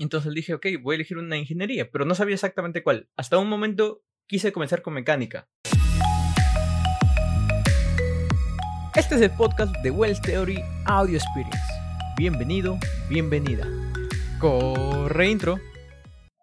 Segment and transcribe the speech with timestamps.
[0.00, 3.10] Entonces dije, ok, voy a elegir una ingeniería, pero no sabía exactamente cuál.
[3.18, 5.46] Hasta un momento quise comenzar con mecánica.
[8.96, 11.58] Este es el podcast de Wells Theory Audio Experience.
[12.16, 12.78] Bienvenido,
[13.10, 13.66] bienvenida.
[14.38, 15.60] Corre intro.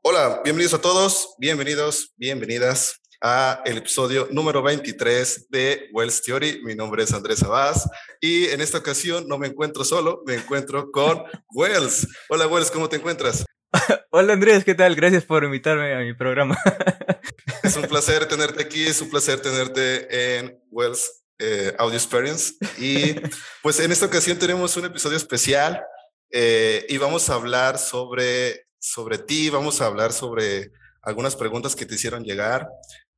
[0.04, 6.62] Hola, bienvenidos a todos, bienvenidos, bienvenidas a el episodio número 23 de Wells Theory.
[6.64, 7.90] Mi nombre es Andrés Abás
[8.22, 12.08] y en esta ocasión no me encuentro solo, me encuentro con Wells.
[12.30, 13.47] Hola Wells, ¿cómo te encuentras?
[14.12, 14.96] Hola Andrés, ¿qué tal?
[14.96, 16.58] Gracias por invitarme a mi programa.
[17.64, 22.54] es un placer tenerte aquí, es un placer tenerte en Wells eh, Audio Experience.
[22.78, 23.16] Y
[23.64, 25.84] pues en esta ocasión tenemos un episodio especial
[26.32, 31.86] eh, y vamos a hablar sobre, sobre ti, vamos a hablar sobre algunas preguntas que
[31.86, 32.68] te hicieron llegar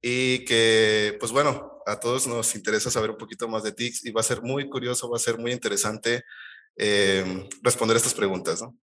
[0.02, 4.12] y que, pues bueno, a todos nos interesa saber un poquito más de ti y
[4.12, 6.24] va a ser muy curioso, va a ser muy interesante
[6.76, 8.76] eh, responder estas preguntas, ¿no?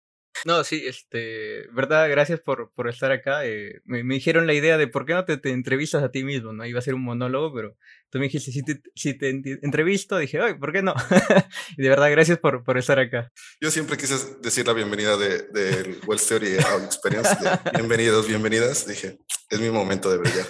[0.45, 3.45] No, sí, este, verdad, gracias por, por estar acá.
[3.47, 6.25] Eh, me, me, dijeron la idea de por qué no te, te, entrevistas a ti
[6.25, 6.65] mismo, ¿no?
[6.67, 7.77] Iba a ser un monólogo, pero
[8.11, 8.53] tú me dijiste,
[8.95, 9.29] si te,
[9.63, 10.95] entrevisto, dije, ay, ¿por qué no?
[11.77, 13.33] de verdad, gracias por, por estar acá.
[13.61, 17.37] Yo siempre quise decir la bienvenida del de, de Wells Theory Audio Experience.
[17.43, 18.87] De bienvenidos, bienvenidas.
[18.87, 20.47] Dije, es mi momento de brillar.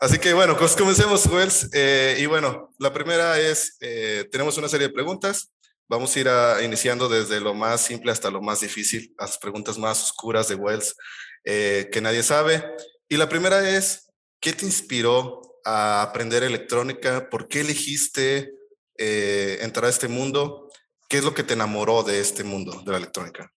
[0.00, 1.70] Así que bueno, pues comencemos, Wells.
[1.72, 5.52] Eh, y bueno, la primera es, eh, tenemos una serie de preguntas.
[5.92, 10.02] Vamos a ir iniciando desde lo más simple hasta lo más difícil, las preguntas más
[10.02, 10.96] oscuras de Wells
[11.44, 12.64] eh, que nadie sabe.
[13.10, 17.28] Y la primera es, ¿qué te inspiró a aprender electrónica?
[17.28, 18.54] ¿Por qué elegiste
[18.96, 20.70] eh, entrar a este mundo?
[21.10, 23.52] ¿Qué es lo que te enamoró de este mundo de la electrónica?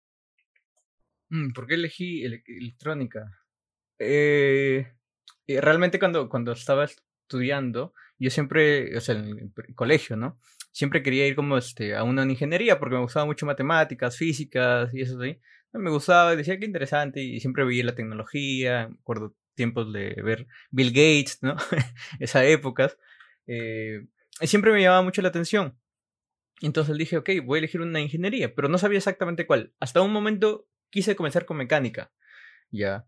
[1.29, 3.31] Mm, ¿Por qué elegí ele electrónica?
[3.99, 4.91] Eh,
[5.47, 10.39] realmente cuando, cuando estaba estudiando, yo siempre, o sea, en el colegio, ¿no?
[10.73, 15.03] Siempre quería ir como este, a una ingeniería porque me gustaba mucho matemáticas, físicas y
[15.03, 15.39] eso así.
[15.73, 20.47] Me gustaba, decía que interesante y siempre veía la tecnología, me acuerdo tiempos de ver
[20.71, 21.57] Bill Gates, ¿no?
[22.21, 22.99] Esas épocas.
[23.47, 24.07] Eh,
[24.41, 25.79] y siempre me llamaba mucho la atención.
[26.61, 29.73] Entonces dije, ok, voy a elegir una ingeniería, pero no sabía exactamente cuál.
[29.81, 32.13] Hasta un momento quise comenzar con mecánica,
[32.71, 33.07] ya,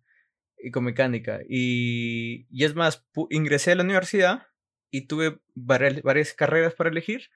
[0.58, 1.40] y con mecánica.
[1.48, 4.48] Y, y es más, ingresé a la universidad
[4.90, 7.30] y tuve varias, varias carreras para elegir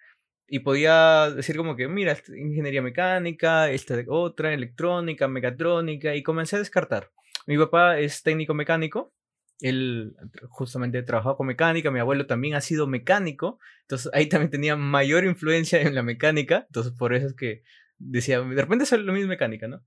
[0.49, 6.61] y podía decir como que, mira, ingeniería mecánica, esta otra, electrónica, mecatrónica, y comencé a
[6.61, 7.11] descartar.
[7.47, 9.13] Mi papá es técnico mecánico,
[9.61, 10.17] él
[10.49, 15.25] justamente trabajaba con mecánica, mi abuelo también ha sido mecánico, entonces ahí también tenía mayor
[15.25, 17.63] influencia en la mecánica, entonces por eso es que
[17.99, 19.85] decía, de repente es lo mismo mecánica, ¿no?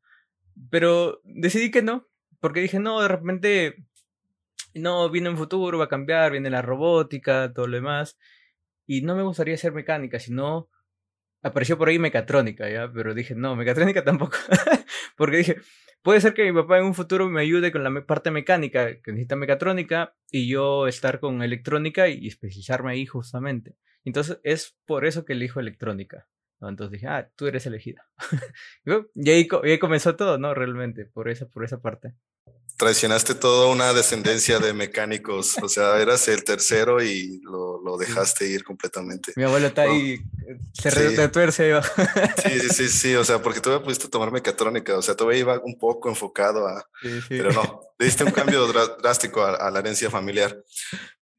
[0.69, 2.07] Pero decidí que no,
[2.39, 3.75] porque dije, no, de repente,
[4.73, 8.17] no, viene un futuro, va a cambiar, viene la robótica, todo lo demás,
[8.91, 10.69] y no me gustaría ser mecánica, sino
[11.41, 12.91] apareció por ahí mecatrónica, ¿ya?
[12.91, 14.35] Pero dije, no, mecatrónica tampoco.
[15.15, 15.55] Porque dije,
[16.01, 19.13] puede ser que mi papá en un futuro me ayude con la parte mecánica, que
[19.13, 23.77] necesita mecatrónica, y yo estar con electrónica y especializarme ahí justamente.
[24.03, 26.27] Entonces es por eso que elijo electrónica.
[26.59, 26.67] ¿no?
[26.67, 28.05] Entonces dije, ah, tú eres elegida.
[29.15, 30.53] y, ahí, y ahí comenzó todo, ¿no?
[30.53, 32.13] Realmente, por esa, por esa parte
[32.81, 35.55] traicionaste toda una descendencia de mecánicos.
[35.61, 39.33] O sea, eras el tercero y lo, lo dejaste ir completamente.
[39.35, 40.19] Mi abuelo está ahí,
[40.73, 41.15] se sí.
[41.15, 41.79] retuerce.
[42.43, 43.15] Sí, sí, sí, sí.
[43.15, 44.97] O sea, porque tú me pudiste tomar mecatrónica.
[44.97, 46.83] O sea, todavía iba un poco enfocado a.
[47.01, 47.27] Sí, sí.
[47.29, 50.63] Pero no, diste un cambio drástico a, a, la herencia familiar.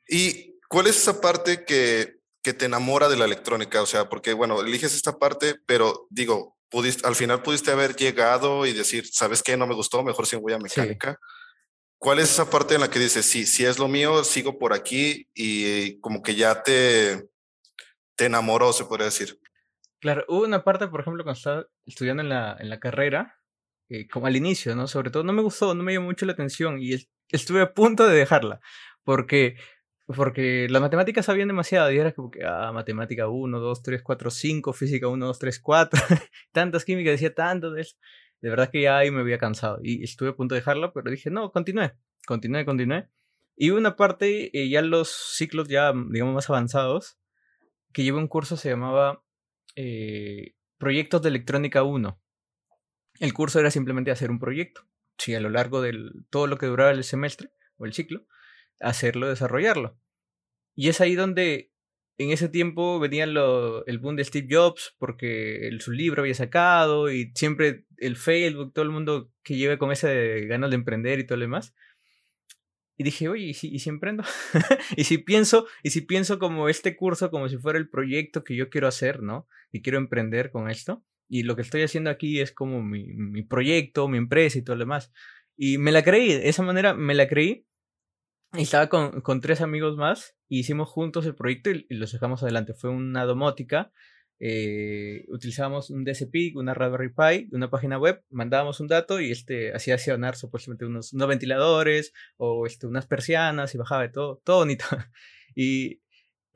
[0.09, 3.83] ¿Y cuál es esa parte que, que te enamora de la electrónica?
[3.83, 8.67] O sea, porque, bueno, eliges esta parte, pero digo, pudiste, al final pudiste haber llegado
[8.67, 9.57] y decir, ¿sabes qué?
[9.57, 11.13] No me gustó, mejor si voy a mecánica.
[11.13, 11.17] Sí.
[11.99, 14.73] ¿Cuál es esa parte en la que dices, sí, si es lo mío, sigo por
[14.73, 17.29] aquí y como que ya te,
[18.17, 19.39] te enamoró, se podría decir?
[20.01, 23.39] Claro, hubo una parte, por ejemplo, cuando estaba estudiando en la, en la carrera,
[23.89, 24.89] eh, como al inicio, ¿no?
[24.89, 26.97] Sobre todo no me gustó, no me llamó mucho la atención y
[27.29, 28.61] estuve a punto de dejarla,
[29.05, 29.57] porque
[30.07, 34.31] porque las matemáticas sabían demasiado y era como que, ah, matemática 1, 2, 3, 4,
[34.31, 36.01] 5, física 1, 2, 3, 4,
[36.53, 37.97] tantas químicas, decía tanto de eso.
[38.41, 41.11] De verdad que ya ahí me había cansado y estuve a punto de dejarlo, pero
[41.11, 41.93] dije, no, continué,
[42.27, 43.09] continué, continué.
[43.57, 47.19] Y una parte, eh, ya los ciclos ya, digamos, más avanzados,
[47.93, 49.23] que llevé un curso se llamaba
[49.77, 52.21] eh, Proyectos de Electrónica 1.
[53.21, 54.89] El curso era simplemente hacer un proyecto.
[55.19, 55.93] Sí, a lo largo de
[56.31, 58.27] todo lo que duraba el semestre o el ciclo,
[58.83, 59.99] hacerlo, desarrollarlo.
[60.75, 61.73] Y es ahí donde
[62.19, 66.35] en ese tiempo venía lo, el boom de Steve Jobs porque el, su libro había
[66.35, 71.19] sacado y siempre el Facebook, todo el mundo que lleve con ese ganas de emprender
[71.19, 71.75] y todo lo demás.
[72.99, 74.23] Y dije, oye, ¿y si, y emprendo?
[74.97, 78.55] y si pienso, y si pienso como este curso, como si fuera el proyecto que
[78.55, 79.49] yo quiero hacer, ¿no?
[79.73, 81.03] Y quiero emprender con esto.
[81.29, 84.77] y lo que estoy haciendo aquí es como mi, mi proyecto, mi empresa y todo
[84.77, 85.13] lo demás.
[85.57, 87.67] Y me la creí, de esa manera me la creí.
[88.53, 92.43] Estaba con, con tres amigos más, y hicimos juntos el proyecto y, y lo sacamos
[92.43, 92.75] adelante.
[92.75, 93.93] Fue una domótica
[94.45, 99.73] eh, utilizábamos un DSP, una Raspberry Pi, una página web, mandábamos un dato y este
[99.73, 104.57] hacía accionar supuestamente unos, unos ventiladores o este, unas persianas y bajaba de todo, todo
[104.59, 104.85] bonito.
[105.55, 106.01] y,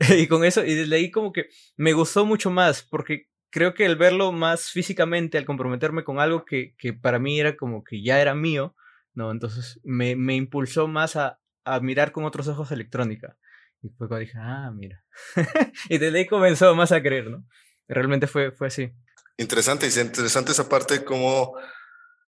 [0.18, 1.46] y con eso, y desde ahí como que
[1.76, 6.44] me gustó mucho más porque creo que el verlo más físicamente, al comprometerme con algo
[6.44, 8.74] que, que para mí era como que ya era mío,
[9.14, 9.30] ¿no?
[9.30, 13.36] Entonces me, me impulsó más a, a mirar con otros ojos electrónica.
[13.82, 15.04] Y fue cuando dije, ah, mira.
[15.90, 17.44] y desde ahí comenzó más a creer, ¿no?
[17.88, 18.90] realmente fue, fue así.
[19.36, 21.54] Interesante, y interesante esa parte cómo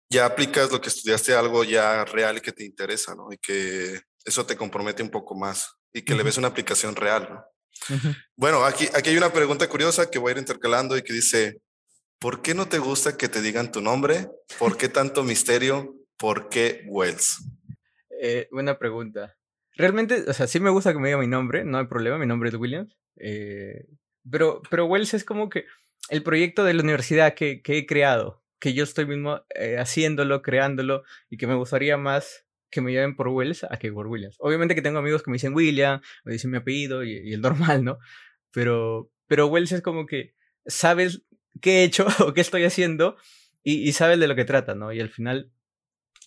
[0.09, 3.33] ya aplicas lo que estudiaste a algo ya real que te interesa, ¿no?
[3.33, 7.29] Y que eso te compromete un poco más y que le ves una aplicación real,
[7.31, 7.45] ¿no?
[8.37, 11.61] Bueno, aquí, aquí hay una pregunta curiosa que voy a ir intercalando y que dice,
[12.19, 14.29] ¿por qué no te gusta que te digan tu nombre?
[14.59, 15.97] ¿Por qué tanto misterio?
[16.19, 17.43] ¿Por qué Wells?
[18.23, 19.39] Eh, buena pregunta.
[19.77, 22.27] Realmente, o sea, sí me gusta que me diga mi nombre, no hay problema, mi
[22.27, 22.95] nombre es Williams.
[23.17, 23.87] Eh,
[24.31, 25.65] pero, pero Wells es como que
[26.11, 30.43] el proyecto de la universidad que, que he creado, que yo estoy mismo eh, haciéndolo,
[30.43, 34.37] creándolo, y que me gustaría más que me llamen por Wells a que por Williams.
[34.39, 37.85] Obviamente que tengo amigos que me dicen William, me dicen mi apellido y, el normal,
[37.85, 37.99] ¿no?
[38.53, 40.35] Pero, pero Wells es como que
[40.67, 41.23] sabes
[41.63, 43.17] qué he hecho o qué estoy haciendo
[43.63, 44.93] y, y sabes de lo que trata, ¿no?
[44.93, 45.51] Y al final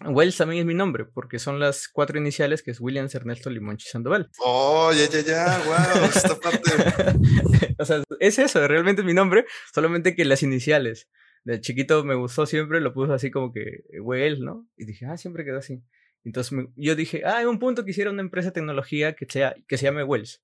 [0.02, 3.88] Wells también es mi nombre, porque son las cuatro iniciales que es Williams Ernesto Limonchi
[3.88, 4.30] Sandoval.
[4.40, 6.72] Oh, ya, ya, ya, wow, esta parte.
[7.78, 11.10] o sea, es eso, realmente es mi nombre, solamente que las iniciales.
[11.44, 14.68] De chiquito me gustó siempre, lo puse así como que Wells, ¿no?
[14.78, 15.84] Y dije, ah, siempre quedó así.
[16.24, 19.78] Entonces yo dije, ah, hay un punto quisiera una empresa de tecnología que, sea, que
[19.78, 20.42] se llame Wells,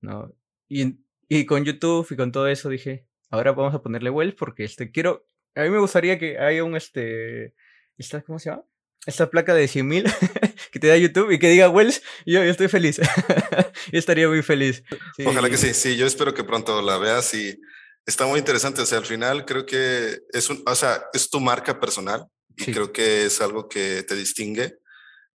[0.00, 0.34] ¿no?
[0.68, 4.64] Y, y con YouTube y con todo eso dije, ahora vamos a ponerle Wells porque
[4.64, 7.54] este, quiero, a mí me gustaría que haya un, este,
[7.98, 8.64] esta, ¿cómo se llama?
[9.06, 10.12] Esta placa de 100.000
[10.72, 12.98] que te da YouTube y que diga Wells, yo, yo estoy feliz.
[13.92, 14.82] yo estaría muy feliz.
[15.24, 17.58] Ojalá que sí, sí, yo espero que pronto la veas y
[18.06, 18.82] está muy interesante.
[18.82, 22.72] O sea, al final creo que es un, o sea, es tu marca personal y
[22.72, 24.78] creo que es algo que te distingue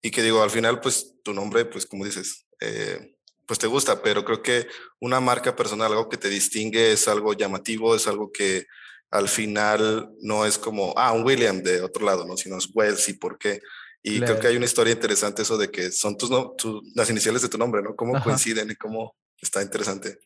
[0.03, 3.15] y que digo, al final, pues tu nombre, pues como dices, eh,
[3.47, 4.67] pues te gusta, pero creo que
[5.01, 8.67] una marca personal, algo que te distingue es algo llamativo, es algo que
[9.11, 12.37] al final no es como, ah, un William de otro lado, ¿no?
[12.37, 13.61] Sino es Wells y por qué.
[14.03, 16.55] Y creo que hay una historia interesante eso de que son tus, no,
[16.95, 17.95] las iniciales de tu nombre, ¿no?
[17.95, 20.21] Cómo coinciden y cómo está interesante.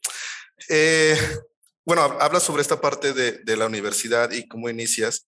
[0.68, 1.18] Eh,
[1.84, 5.26] bueno, hablas sobre esta parte de, de, la universidad y cómo inicias.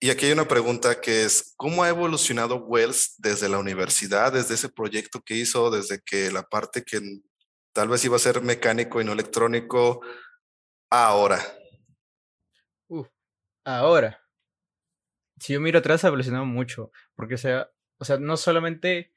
[0.00, 4.54] Y aquí hay una pregunta que es, ¿cómo ha evolucionado Wells desde la universidad, desde
[4.54, 7.00] ese proyecto que hizo, desde que la parte que
[7.72, 10.00] tal vez iba a ser mecánico y no electrónico,
[10.90, 11.40] ahora?
[13.64, 14.20] Ahora,
[15.38, 16.90] si yo miro atrás, ha evolucionado mucho.
[17.14, 19.12] Porque, o sea, o sea no solamente.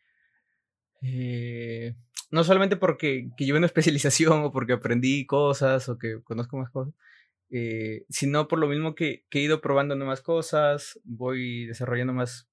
[1.01, 1.95] Eh,
[2.31, 6.69] no solamente porque que llevo una especialización o porque aprendí cosas o que conozco más
[6.71, 6.93] cosas,
[7.51, 12.49] eh, sino por lo mismo que, he ido probando nuevas cosas, voy desarrollando más.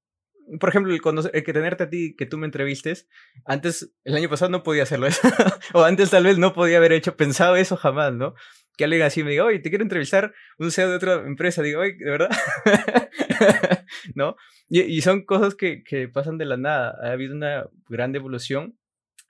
[0.61, 1.00] Por ejemplo, el,
[1.44, 3.09] que tenerte a ti, que tú me entrevistes,
[3.44, 5.06] antes, el año pasado no podía hacerlo
[5.73, 8.35] o antes tal vez no podía haber hecho, pensado eso jamás, ¿no?
[8.76, 11.62] Que alguien así me diga, oye, te quiero entrevistar un CEO de otra empresa.
[11.62, 12.30] Digo, oye, ¿de verdad?
[14.14, 14.36] ¿No?
[14.69, 16.96] Y, son cosas que, que, pasan de la nada.
[17.02, 18.79] Ha habido una gran evolución,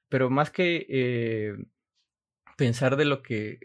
[0.08, 1.54] pero más que eh,
[2.56, 3.58] pensar de lo que,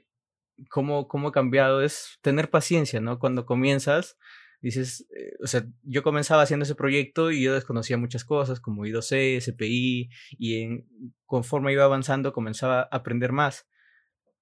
[0.69, 3.19] cómo, cómo ha cambiado, es tener paciencia, ¿no?
[3.19, 4.17] Cuando comienzas,
[4.61, 8.85] dices, eh, o sea, yo comenzaba haciendo ese proyecto y yo desconocía muchas cosas como
[8.85, 10.83] I2C, SPI, y
[11.25, 13.67] conforme iba avanzando comenzaba a aprender más.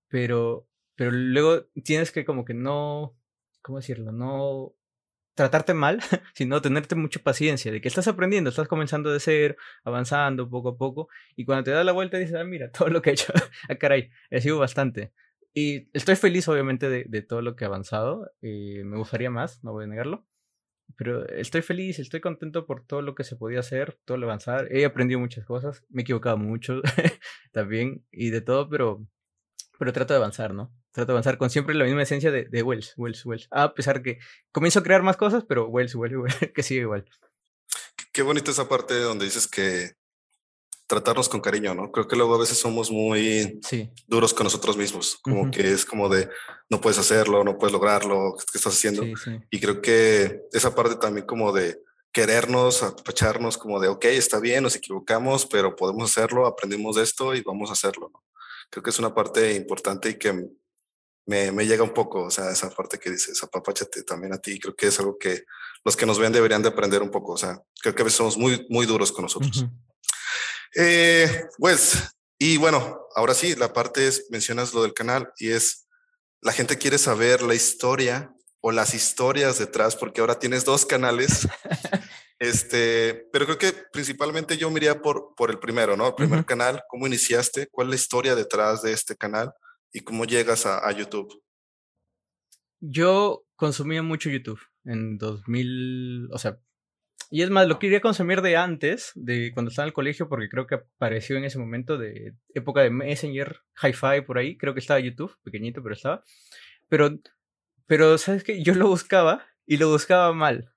[0.08, 3.18] Pero pero luego tienes que como que no,
[3.62, 4.12] ¿cómo decirlo?
[4.12, 4.76] No
[5.36, 6.00] tratarte mal,
[6.34, 10.78] sino tenerte mucha paciencia, de que estás aprendiendo, estás comenzando de ser, avanzando poco a
[10.78, 13.34] poco, y cuando te das la vuelta dices, ah, mira, todo lo que he hecho,
[13.70, 15.14] ah, caray, he sido bastante.
[15.54, 19.64] Y estoy feliz, obviamente, de, de todo lo que he avanzado, eh, me gustaría más,
[19.64, 20.26] no voy a negarlo,
[20.98, 24.68] pero estoy feliz, estoy contento por todo lo que se podía hacer, todo lo avanzar,
[24.72, 26.82] he aprendido muchas cosas, me he equivocado mucho
[27.52, 29.06] también, y de todo, pero,
[29.78, 30.74] pero trato de avanzar, ¿no?
[30.96, 33.48] Trato de avanzar con siempre la misma esencia de, de Wells, Wells, Wells.
[33.52, 34.18] A pesar que
[34.52, 37.06] comienzo a crear más cosas, pero Wells, Wells, Wells, que sigue igual.
[38.14, 39.92] Qué bonita esa parte donde dices que
[40.88, 41.92] tratarnos con cariño, ¿no?
[41.92, 43.90] Creo que luego a veces somos muy sí.
[44.08, 45.52] duros con nosotros mismos, como uh -huh.
[45.52, 46.30] que es como de
[46.70, 49.04] no puedes hacerlo, no puedes lograrlo, ¿qué estás haciendo?
[49.04, 49.32] Sí, sí.
[49.50, 51.82] Y creo que esa parte también como de
[52.14, 57.36] querernos, apapacharnos, como de, ok, está bien, nos equivocamos, pero podemos hacerlo, aprendimos de esto
[57.36, 58.24] y vamos a hacerlo, ¿no?
[58.70, 60.48] Creo que es una parte importante y que
[61.26, 64.60] me, me, llega un poco, o sea, esa parte que dices, apapáchate también a ti,
[64.60, 65.44] creo que es algo que
[65.84, 68.18] los que nos ven deberían de aprender un poco, o sea, creo que a veces
[68.18, 69.66] somos muy, muy duros con nosotros.
[70.76, 75.88] eh, pues, y bueno, ahora sí, la parte es, mencionas lo del canal y es,
[76.42, 81.48] la gente quiere saber la historia o las historias detrás, porque ahora tienes dos canales.
[82.40, 86.08] este, pero creo que principalmente yo miraría por, por el primero, ¿no?
[86.08, 87.68] El primer canal, ¿cómo iniciaste?
[87.68, 89.54] ¿Cuál es la historia detrás de este canal?
[89.96, 91.42] Y cómo llegas a, YouTube?
[92.82, 96.60] Yo consumía mucho YouTube en 2000, o sea,
[97.32, 100.50] y es más, lo quería consumir de antes, de cuando estaba en el colegio, porque
[100.50, 104.82] creo que apareció en ese momento de época de Messenger, Hi-Fi, por ahí, creo que
[104.82, 106.26] estaba YouTube, pequeñito, pero estaba.
[106.90, 107.18] Pero,
[107.88, 108.62] pero, ¿sabes qué?
[108.62, 110.74] Yo lo buscaba y lo buscaba mal,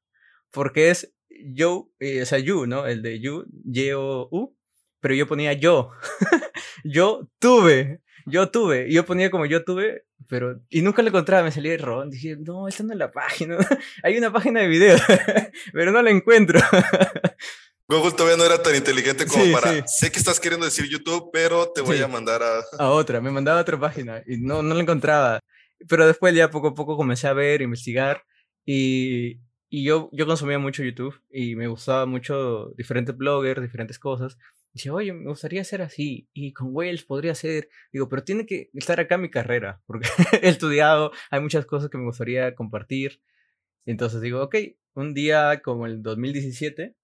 [0.52, 1.12] porque es
[1.44, 2.86] yo, eh, o sea, you, ¿no?
[2.86, 4.56] El de you, Y-O-U,
[5.00, 5.90] pero yo ponía yo.
[6.84, 10.60] yo tuve yo tuve, yo ponía como yo tuve, pero.
[10.68, 12.08] Y nunca lo encontraba, me salía error.
[12.08, 13.58] Dije, no, esta no es la página.
[14.02, 14.98] Hay una página de video,
[15.72, 16.60] pero no la encuentro.
[17.88, 19.86] Google todavía no era tan inteligente como para.
[19.86, 22.60] Sé que estás queriendo decir YouTube, pero te voy a mandar a.
[22.78, 25.40] A otra, me mandaba a otra página y no, no la encontraba.
[25.88, 28.22] Pero después ya poco a poco comencé a ver, investigar
[28.66, 34.36] y, y yo, yo consumía mucho YouTube y me gustaba mucho diferentes bloggers, diferentes cosas.
[34.72, 38.70] Dice, oye, me gustaría ser así, y con Wales podría ser, digo, pero tiene que
[38.74, 40.08] estar acá mi carrera, porque
[40.42, 43.20] he estudiado, hay muchas cosas que me gustaría compartir.
[43.86, 44.56] Entonces digo, ok,
[44.94, 46.94] un día como el 2017,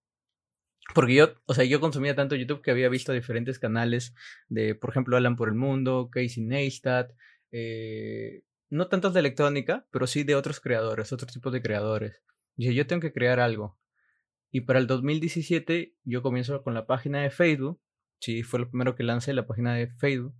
[0.95, 4.15] porque yo, o sea, yo consumía tanto YouTube que había visto diferentes canales
[4.49, 7.13] de, por ejemplo, Alan por el Mundo, Casey Neistat,
[7.53, 12.23] eh, no tantos de electrónica, pero sí de otros creadores, otros tipos de creadores.
[12.57, 13.79] Dije, yo tengo que crear algo.
[14.55, 17.81] Y para el 2017 yo comienzo con la página de Facebook.
[18.21, 20.33] Sí, fue lo primero que lancé, la página de Facebook.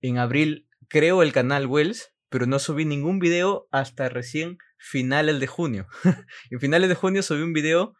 [0.00, 5.46] En abril creo el canal Wells, pero no subí ningún video hasta recién finales de
[5.46, 5.86] junio.
[6.50, 7.94] en finales de junio subí un video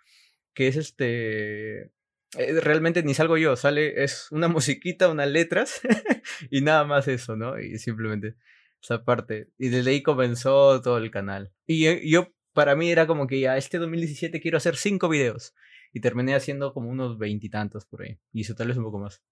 [0.54, 1.92] que es este...
[2.38, 5.82] Eh, realmente ni salgo yo, sale, es una musiquita, unas letras
[6.50, 7.60] y nada más eso, ¿no?
[7.60, 8.36] Y simplemente
[8.82, 9.50] esa parte.
[9.58, 11.52] Y desde ahí comenzó todo el canal.
[11.66, 15.54] Y eh, yo para mí era como que ya este 2017 quiero hacer cinco videos.
[15.92, 18.18] Y terminé haciendo como unos veintitantos por ahí.
[18.32, 19.22] Y eso tal vez un poco más.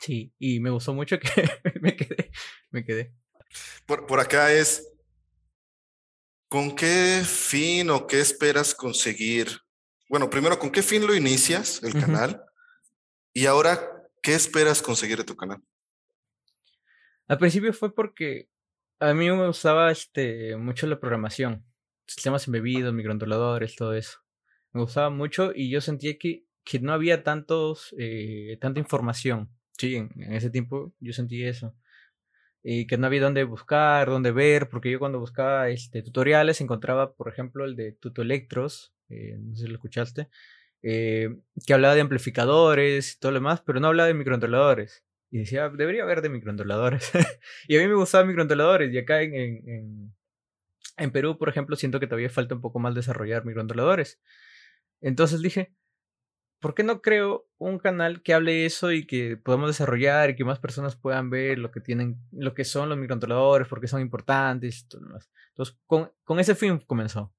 [0.00, 1.28] Sí, y me gustó mucho que
[1.82, 2.30] me quedé.
[2.70, 3.12] Me quedé.
[3.84, 4.90] Por, por acá es,
[6.48, 9.48] ¿con qué fin o qué esperas conseguir?
[10.08, 12.42] Bueno, primero, ¿con qué fin lo inicias el canal?
[13.34, 13.78] Y ahora,
[14.22, 15.62] ¿qué esperas conseguir de tu canal?
[17.26, 18.48] Al principio fue porque
[19.00, 21.67] a mí me gustaba este, mucho la programación
[22.08, 24.18] sistemas embebidos, microcontroladores, todo eso.
[24.72, 29.50] Me gustaba mucho y yo sentía que, que no había tantos, eh, tanta información.
[29.78, 31.74] Sí, en, ese tiempo yo sentí eso.
[32.62, 37.14] Y que no había dónde buscar, dónde ver, porque yo cuando buscaba este, tutoriales encontraba,
[37.14, 40.28] por ejemplo, el de Tutoelectros, eh, no sé si lo escuchaste,
[40.82, 41.36] eh,
[41.66, 45.04] que hablaba de amplificadores y todo lo demás, pero no hablaba de microcontroladores.
[45.30, 47.10] Y decía, debería haber de microcontroladores.
[47.68, 50.17] y a mí me gustaban microcontroladores, y acá en, en
[51.12, 54.20] Perú, por ejemplo, siento que todavía falta un poco más desarrollar microcontroladores.
[55.00, 55.74] Entonces dije,
[56.60, 60.44] ¿por qué no creo un canal que hable eso y que podamos desarrollar y que
[60.44, 64.00] más personas puedan ver lo que tienen, lo que son los microcontroladores, por qué son
[64.00, 65.30] importantes y todo lo demás?
[65.50, 67.32] Entonces, con, ese fin comenzó.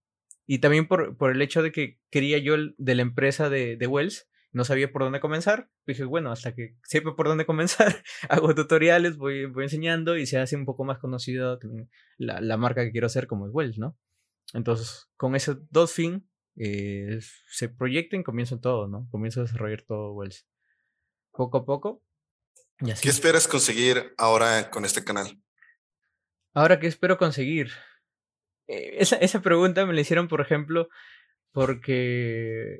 [0.45, 4.63] Y también por, el hecho de que quería yo de la empresa de Wells no
[4.63, 5.69] sabía por dónde comenzar.
[5.85, 10.39] Dije, bueno, hasta que sepa por dónde comenzar, hago tutoriales, voy, voy enseñando y se
[10.39, 11.59] hace un poco más conocido
[12.17, 13.97] la, la marca que quiero hacer como es Wells, ¿no?
[14.53, 19.07] Entonces, con esos dos fin, eh, se proyecten, comienzo todo, ¿no?
[19.11, 20.47] Comienzo a desarrollar todo Wells.
[21.31, 22.03] Poco a poco.
[23.01, 25.41] ¿Qué esperas conseguir ahora con este canal?
[26.53, 27.71] Ahora, ¿qué espero conseguir?
[28.67, 30.89] Eh, esa, esa pregunta me la hicieron, por ejemplo,
[31.51, 32.79] porque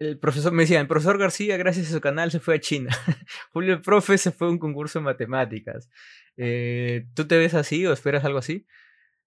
[0.00, 2.90] el profesor me decía, el profesor García, gracias a su canal, se fue a China.
[3.52, 5.90] Julio el profe se fue a un concurso de matemáticas.
[6.38, 8.66] Eh, ¿Tú te ves así o esperas algo así?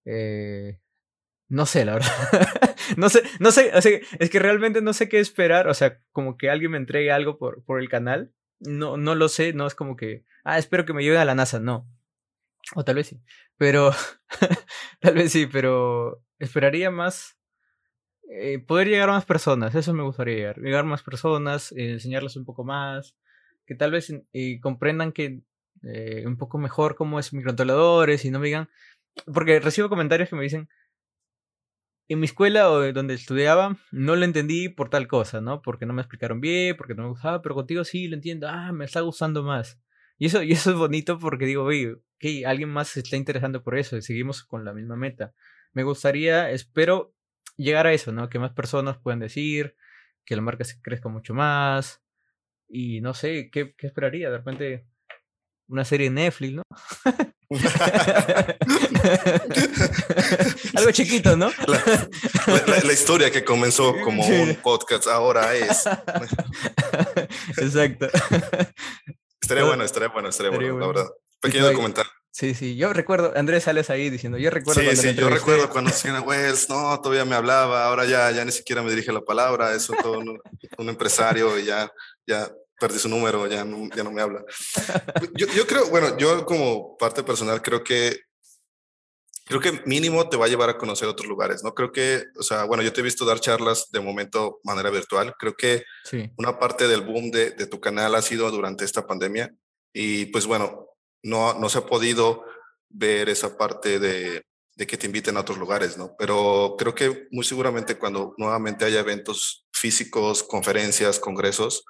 [0.04, 0.80] Eh,
[1.48, 2.76] no sé, la verdad.
[2.96, 3.70] no sé, no sé,
[4.18, 5.68] es que realmente no sé qué esperar.
[5.68, 8.32] O sea, como que alguien me entregue algo por, por el canal.
[8.58, 11.36] No, no lo sé, no es como que, ah, espero que me lleven a la
[11.36, 11.88] NASA, no.
[12.74, 13.22] O tal vez sí.
[13.58, 13.92] Pero,
[15.00, 17.38] tal vez sí, pero esperaría más
[18.36, 21.92] eh, poder llegar a más personas, eso me gustaría llegar, llegar a más personas, eh,
[21.92, 23.16] enseñarles un poco más,
[23.64, 25.42] que tal vez eh, comprendan que
[26.24, 28.70] un poco mejor cómo es microcontroladores y no me digan,
[29.34, 30.68] porque recibo comentarios que me dicen,
[32.08, 35.60] en mi escuela o donde estudiaba no lo entendí por tal cosa, ¿no?
[35.62, 38.72] Porque no me explicaron bien, porque no me gustaba, pero contigo sí lo entiendo, ah,
[38.72, 39.78] me está gustando más.
[40.18, 43.62] Y eso, y eso es bonito porque digo, oye, que alguien más se está interesando
[43.62, 45.34] por eso y seguimos con la misma meta.
[45.72, 47.13] Me gustaría, espero
[47.56, 48.28] llegar a eso, ¿no?
[48.28, 49.76] Que más personas puedan decir,
[50.24, 52.02] que la marca se crezca mucho más.
[52.68, 54.30] Y no sé, ¿qué, qué esperaría?
[54.30, 54.86] De repente,
[55.68, 56.62] una serie de Netflix, ¿no?
[60.74, 61.50] Algo chiquito, ¿no?
[61.66, 65.86] La, historia que comenzó como un podcast ahora es.
[67.58, 68.08] Exacto.
[69.40, 71.06] Estaría bueno, estaría bueno, estaría, bueno, la verdad.
[71.40, 72.06] Pequeño documental.
[72.34, 75.92] Sí, sí, yo recuerdo, Andrés sales ahí diciendo, yo recuerdo sí, Sí, yo recuerdo cuando
[75.92, 79.72] decían, Wells, no, todavía me hablaba, ahora ya, ya ni siquiera me dirige la palabra,
[79.72, 80.40] es todo un,
[80.78, 81.88] un empresario y ya,
[82.26, 82.50] ya
[82.80, 84.44] perdí su número, ya no, ya no me habla.
[85.36, 88.22] Yo, yo, creo, bueno, yo como parte personal creo que,
[89.44, 91.72] creo que mínimo te va a llevar a conocer otros lugares, ¿no?
[91.72, 95.36] Creo que, o sea, bueno, yo te he visto dar charlas de momento manera virtual,
[95.38, 96.32] creo que sí.
[96.36, 99.54] una parte del boom de, de tu canal ha sido durante esta pandemia
[99.92, 100.93] y pues bueno,
[101.24, 102.44] no, no se ha podido
[102.88, 104.44] ver esa parte de,
[104.76, 106.14] de que te inviten a otros lugares, ¿no?
[106.18, 111.84] Pero creo que muy seguramente cuando nuevamente haya eventos físicos, conferencias, congresos,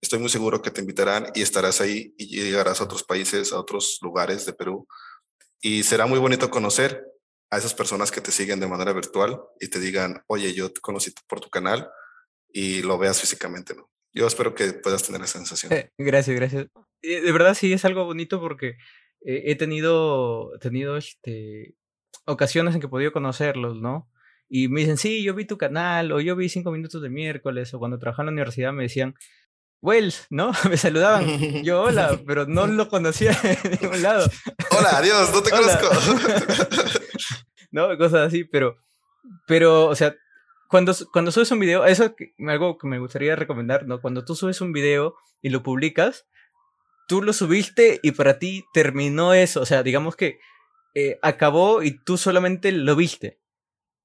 [0.00, 3.58] estoy muy seguro que te invitarán y estarás ahí y llegarás a otros países, a
[3.58, 4.86] otros lugares de Perú.
[5.60, 7.04] Y será muy bonito conocer
[7.50, 10.80] a esas personas que te siguen de manera virtual y te digan, oye, yo te
[10.80, 11.88] conocí por tu canal
[12.52, 13.90] y lo veas físicamente, ¿no?
[14.14, 15.72] Yo espero que puedas tener esa sensación.
[15.72, 16.66] Eh, gracias, gracias.
[17.02, 18.76] De verdad sí es algo bonito porque
[19.26, 21.74] he tenido, tenido este,
[22.26, 24.08] ocasiones en que he podido conocerlos, ¿no?
[24.48, 27.72] Y me dicen, sí, yo vi tu canal, o yo vi cinco minutos de miércoles,
[27.74, 29.14] o cuando trabajaba en la universidad me decían,
[29.82, 30.52] Wells, ¿no?
[30.70, 31.62] Me saludaban.
[31.62, 34.30] Yo, hola, pero no lo conocía de ningún lado.
[34.70, 35.90] Hola, adiós, no te conozco.
[37.70, 38.78] no, cosas así, pero,
[39.46, 40.14] pero, o sea,
[40.68, 44.00] cuando, cuando subes un video, eso es algo que me gustaría recomendar, ¿no?
[44.00, 46.26] Cuando tú subes un video y lo publicas,
[47.08, 49.60] tú lo subiste y para ti terminó eso.
[49.60, 50.38] O sea, digamos que
[50.94, 53.40] eh, acabó y tú solamente lo viste.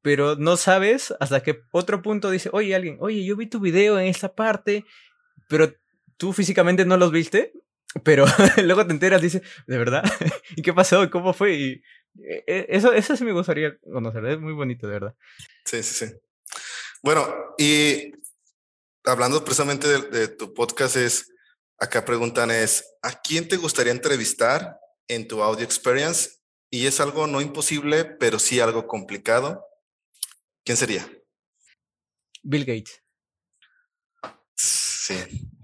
[0.01, 3.99] Pero no sabes hasta que otro punto dice, oye, alguien, oye, yo vi tu video
[3.99, 4.85] en esta parte
[5.49, 5.73] pero
[6.15, 7.51] tú físicamente no los viste,
[8.03, 8.25] pero
[8.63, 10.03] luego te enteras, dices, ¿de verdad?
[10.55, 11.09] ¿Y qué pasó?
[11.09, 11.55] ¿Cómo fue?
[11.55, 11.81] Y
[12.23, 15.15] e, e, eso, eso sí me gustaría conocer, es muy bonito, de verdad.
[15.65, 16.13] Sí, sí, sí.
[17.01, 18.11] Bueno, y
[19.05, 21.31] hablando precisamente de, tu podcast, es,
[21.77, 26.39] acá preguntan es, ¿a quién te gustaría entrevistar en tu audio experience?
[26.69, 29.65] Y es algo no imposible, pero sí algo complicado.
[30.63, 31.09] ¿Quién sería?
[32.43, 33.01] Bill Gates.
[34.55, 35.15] Sí,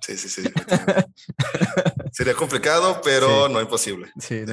[0.01, 0.43] sí, sí, sí.
[2.11, 4.11] Sería complicado, pero no imposible.
[4.19, 4.43] Sí,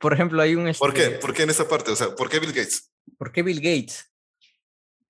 [0.00, 0.72] Por ejemplo, hay un...
[0.74, 1.04] ¿Por qué?
[1.04, 1.90] Este ¿Por qué en esa parte?
[1.90, 2.90] O sea, ¿por qué Bill Gates?
[3.18, 4.11] ¿Por qué Bill Gates?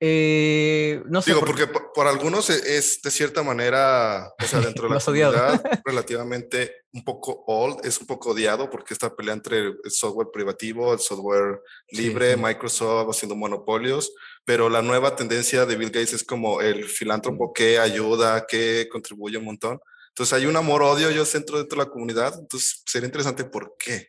[0.05, 1.31] Eh, no sé.
[1.31, 5.63] Digo, porque por, algunos e, es de cierta manera, o sea, dentro de la comunidad,
[5.85, 10.93] relativamente un poco old, es un poco odiado porque esta pelea entre el software privativo,
[10.93, 11.61] el software
[11.91, 14.13] libre, Microsoft haciendo monopolios,
[14.45, 19.39] pero la nueva tendencia de Bill Gates es como el filántropo que ayuda, que contribuye
[19.39, 19.79] un montón.
[20.09, 24.09] Entonces hay un amor-odio yo centro dentro de la comunidad, entonces sería interesante por qué.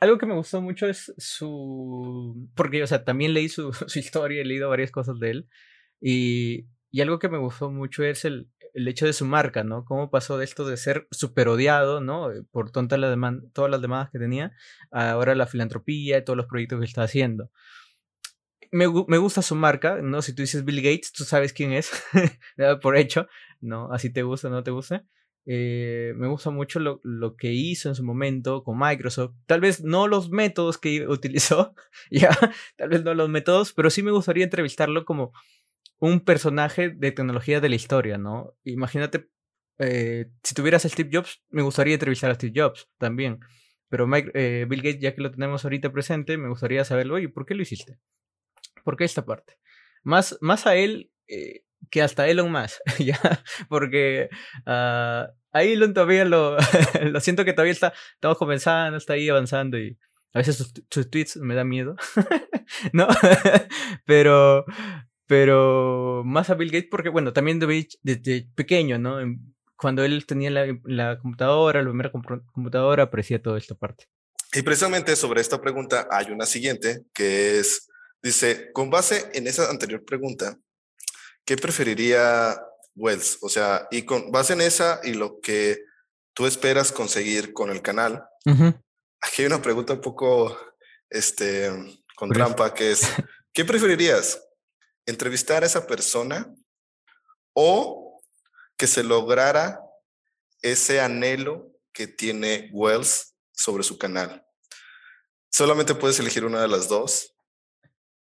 [0.00, 2.48] Algo que me gustó mucho es su...
[2.54, 5.48] porque, o sea, también leí su, su historia, he leído varias cosas de él,
[6.00, 9.84] y, y algo que me gustó mucho es el, el hecho de su marca, ¿no?
[9.84, 12.30] Cómo pasó de esto de ser súper odiado, ¿no?
[12.50, 13.16] Por tonta la
[13.52, 14.52] todas las demandas que tenía,
[14.90, 17.50] ahora la filantropía y todos los proyectos que está haciendo
[18.70, 20.22] me, me, gusta su marca, ¿no?
[20.22, 21.90] Si tú dices Bill Gates, tú sabes quién es,
[22.82, 23.26] por hecho,
[23.60, 23.92] ¿no?
[23.92, 25.04] Así te gusta, no te gusta.
[25.50, 29.34] Eh, me gusta mucho lo, lo, que hizo en su momento con Microsoft.
[29.46, 31.74] Tal vez no los métodos que utilizó,
[32.10, 32.28] ya,
[32.76, 35.32] tal vez no los métodos, pero sí me gustaría entrevistarlo como
[36.00, 38.52] un personaje de tecnología de la historia, ¿no?
[38.62, 39.30] Imagínate,
[39.78, 43.40] eh, si tuvieras a Steve Jobs, me gustaría entrevistar a Steve Jobs también.
[43.88, 47.30] Pero Mike, eh, Bill Gates, ya que lo tenemos ahorita presente, me gustaría saberlo, oye,
[47.30, 47.98] ¿por qué lo hiciste?
[48.84, 49.54] ¿Por qué esta parte?
[50.02, 51.10] Más, más a él
[51.90, 53.18] que hasta Elon más, ¿ya?
[53.68, 54.28] Porque
[54.66, 56.56] uh, a Elon todavía lo,
[57.02, 59.98] lo siento que todavía está, estamos comenzando, está ahí avanzando y
[60.34, 60.56] a veces
[60.90, 61.96] sus, tweets me dan miedo,
[62.92, 63.08] ¿no?
[64.04, 64.64] pero,
[65.26, 69.18] pero más a Bill Gates porque, bueno, también desde, pequeño, ¿no?
[69.76, 74.06] Cuando él tenía la, la computadora, la primera computadora, aparecía toda esta parte.
[74.52, 77.88] Y precisamente sobre esta pregunta hay una siguiente que es
[78.22, 80.58] Dice, con base en esa anterior pregunta,
[81.48, 82.62] ¿qué preferiría
[82.94, 83.38] Wells?
[83.40, 85.82] O sea, y con base en esa y lo que
[86.34, 88.22] tú esperas conseguir con el canal,
[89.22, 90.58] aquí hay una pregunta un poco
[91.08, 91.70] este,
[92.14, 93.00] con trampa, que es,
[93.54, 94.44] ¿qué preferirías?
[95.06, 96.54] ¿Entrevistar a esa persona
[97.54, 98.20] o
[98.76, 99.80] que se lograra
[100.60, 104.44] ese anhelo que tiene Wells sobre su canal?
[105.50, 107.34] solamente puedes elegir una de las dos.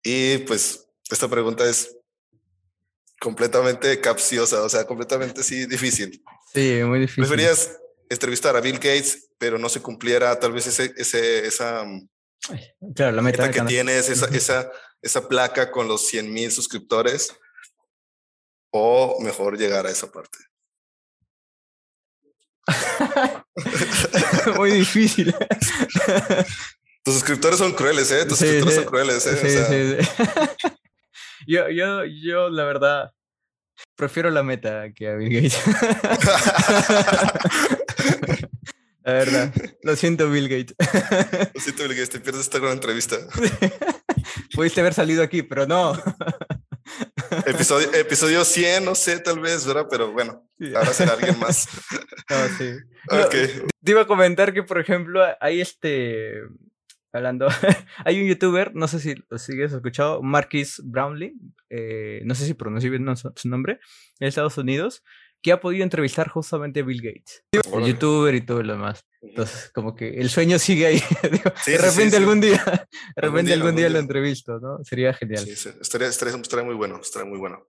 [0.02, 1.96] Y pues esta pregunta es
[3.24, 6.22] completamente capciosa, o sea, completamente sí difícil.
[6.52, 7.24] Sí, muy difícil.
[7.24, 11.86] ¿Preferías entrevistar a Bill Gates, pero no se cumpliera tal vez ese, ese, esa
[12.94, 17.32] claro, la meta, que tienes, esa, esa, esa placa con los 100 mil suscriptores?
[18.70, 20.36] ¿O mejor llegar a esa parte?
[24.58, 25.34] muy difícil.
[27.02, 28.26] Tus suscriptores son crueles, ¿eh?
[28.26, 29.98] Tus suscriptores son crueles, ¿eh?
[31.46, 33.12] yo, yo, yo, la verdad,
[33.96, 35.58] prefiero la meta que a Bill Gates.
[39.04, 39.52] la verdad.
[39.82, 40.74] Lo siento, Bill Gates.
[41.54, 42.10] Lo siento, Bill Gates.
[42.10, 43.16] Te pierdes esta gran entrevista.
[44.54, 46.00] Pudiste haber salido aquí, pero no.
[47.46, 49.86] Episodio, episodio 100, no sé, tal vez, ¿verdad?
[49.90, 51.68] Pero bueno, ahora será alguien más.
[52.30, 52.72] No, sí.
[53.26, 53.64] Okay.
[53.82, 56.40] te iba a comentar que, por ejemplo, hay este
[57.14, 57.46] hablando,
[58.04, 61.34] hay un youtuber, no sé si lo sigues escuchado, Marquis Brownlee,
[61.70, 63.78] eh, no sé si pronuncio bien su nombre,
[64.18, 65.02] en Estados Unidos,
[65.40, 69.04] que ha podido entrevistar justamente a Bill Gates, el youtuber y todo lo demás.
[69.20, 71.02] Entonces, como que el sueño sigue ahí.
[71.66, 74.82] de repente algún día, de repente algún día, lo entrevisto, ¿no?
[74.84, 75.44] Sería genial.
[75.44, 77.66] Sí, estaría, estaría, muy bueno, estaría muy bueno.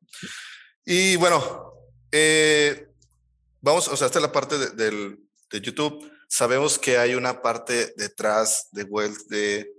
[0.85, 1.73] Y bueno,
[2.11, 2.87] eh,
[3.61, 5.19] vamos, o sea, esta es la parte del,
[5.51, 9.71] de YouTube sabemos que hay una parte detrás de Wealth de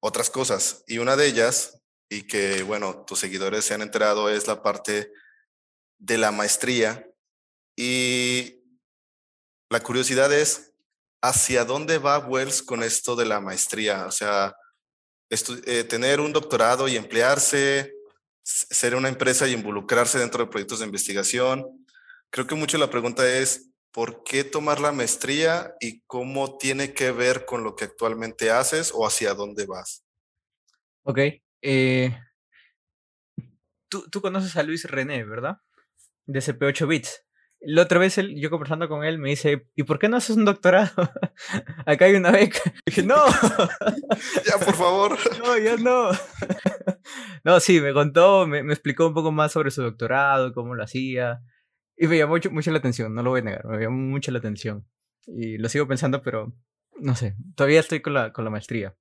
[0.00, 4.46] otras cosas y una de ellas, y que bueno, tus seguidores se han enterado, es
[4.46, 5.12] la parte
[5.98, 7.06] de la maestría
[7.76, 8.60] y
[9.70, 10.72] la curiosidad es,
[11.22, 14.06] ¿hacia dónde va Wells con esto de la maestría?
[14.06, 14.56] O sea,
[15.30, 17.94] eh, tener un doctorado y emplearse,
[18.42, 21.86] ser una empresa y involucrarse dentro de proyectos de investigación.
[22.30, 27.10] Creo que mucho la pregunta es, ¿por qué tomar la maestría y cómo tiene que
[27.12, 30.04] ver con lo que actualmente haces o hacia dónde vas?
[31.02, 31.18] Ok.
[31.62, 32.16] Eh,
[33.88, 35.58] tú, tú, conoces a Luis René, ¿verdad?
[36.26, 37.24] De CP8 Bits.
[37.62, 40.46] La otra vez yo conversando con él me dice, ¿y por qué no haces un
[40.46, 40.90] doctorado?
[41.86, 42.60] Acá hay una beca.
[42.64, 43.16] Y dije, no.
[44.46, 45.18] ya, por favor.
[45.38, 46.10] no, ya no.
[47.44, 50.84] no, sí, me contó, me, me explicó un poco más sobre su doctorado, cómo lo
[50.84, 51.42] hacía.
[52.02, 54.32] Y me llamó mucho, mucho la atención, no lo voy a negar, me llamó mucho
[54.32, 54.86] la atención.
[55.26, 56.50] Y lo sigo pensando, pero
[56.98, 58.96] no sé, todavía estoy con la, con la maestría.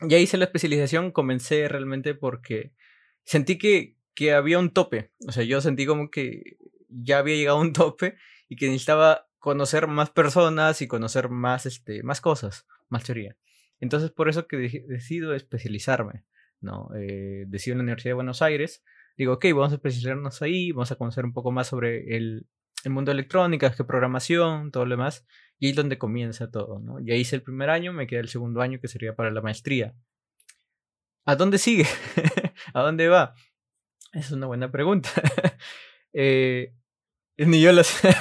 [0.00, 2.72] Ya hice la especialización, comencé realmente porque
[3.24, 5.12] sentí que, que había un tope.
[5.28, 6.56] O sea, yo sentí como que
[6.88, 8.16] ya había llegado a un tope
[8.48, 13.36] y que necesitaba conocer más personas y conocer más, este, más cosas, más teoría.
[13.80, 16.24] Entonces, por eso que decido especializarme.
[16.62, 16.88] ¿no?
[16.96, 18.82] Eh, decido en la Universidad de Buenos Aires
[19.16, 22.46] digo, ok, vamos a especializarnos ahí, vamos a conocer un poco más sobre el,
[22.84, 25.26] el mundo de electrónica, qué programación, todo lo demás,
[25.58, 27.00] y ahí es donde comienza todo, ¿no?
[27.00, 29.94] Ya hice el primer año, me queda el segundo año que sería para la maestría.
[31.24, 31.86] ¿A dónde sigue?
[32.74, 33.34] ¿A dónde va?
[34.12, 35.10] Es una buena pregunta.
[36.12, 36.74] eh,
[37.38, 38.14] ni yo lo sé.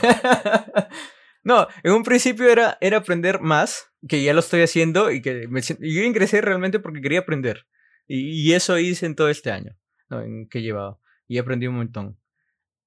[1.44, 5.48] no, en un principio era, era aprender más, que ya lo estoy haciendo y que
[5.50, 7.68] me, yo ingresé realmente porque quería aprender.
[8.08, 9.78] Y, y eso hice en todo este año
[10.50, 12.18] que he llevado y he aprendido un montón.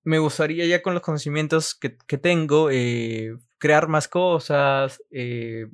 [0.05, 5.67] Me gustaría ya con los conocimientos que, que tengo eh, crear más cosas, eh,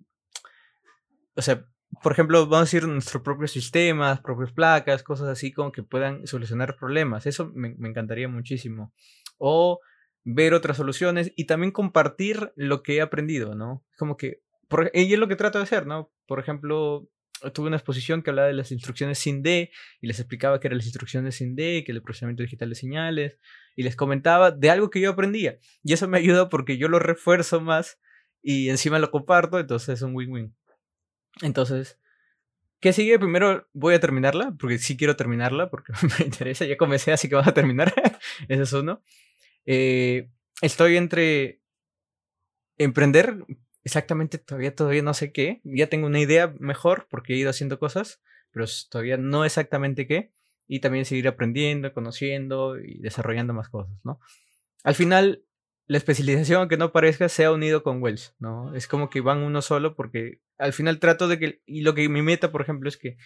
[1.35, 1.67] o sea,
[2.03, 6.27] por ejemplo, vamos a decir nuestros propios sistemas, propias placas, cosas así como que puedan
[6.27, 7.27] solucionar problemas.
[7.27, 8.93] Eso me, me encantaría muchísimo.
[9.39, 9.81] O
[10.25, 13.85] ver otras soluciones y también compartir lo que he aprendido, ¿no?
[13.99, 16.11] Como que, por, y es lo que trato de hacer, ¿no?
[16.27, 17.09] Por ejemplo,
[17.53, 20.79] tuve una exposición que hablaba de las instrucciones sin D y les explicaba qué eran
[20.79, 23.39] las instrucciones sin D, que el procesamiento digital de señales
[23.77, 25.57] y les comentaba de algo que yo aprendía.
[25.83, 27.99] Y eso me ayuda porque yo lo refuerzo más
[28.43, 30.55] y encima lo comparto, entonces es un win-win.
[31.41, 31.99] Entonces,
[32.81, 33.19] ¿qué sigue?
[33.19, 37.35] Primero voy a terminarla, porque sí quiero terminarla, porque me interesa, ya comencé, así que
[37.35, 37.95] vamos a terminar.
[38.49, 39.03] Ese es uno.
[39.65, 40.29] Eh,
[40.61, 41.61] estoy entre
[42.79, 43.45] emprender,
[43.85, 45.61] exactamente todavía, todavía no sé qué.
[45.65, 50.33] Ya tengo una idea mejor porque he ido haciendo cosas, pero todavía no exactamente qué.
[50.67, 54.21] Y también seguir aprendiendo, conociendo y desarrollando más cosas, ¿no?
[54.85, 55.45] Al final,
[55.87, 58.75] la especialización, aunque no parezca, se ha unido con Wells, ¿no?
[58.75, 62.09] Es como que van uno solo porque al final trato de que, y lo que
[62.09, 63.17] mi meta, por ejemplo, es que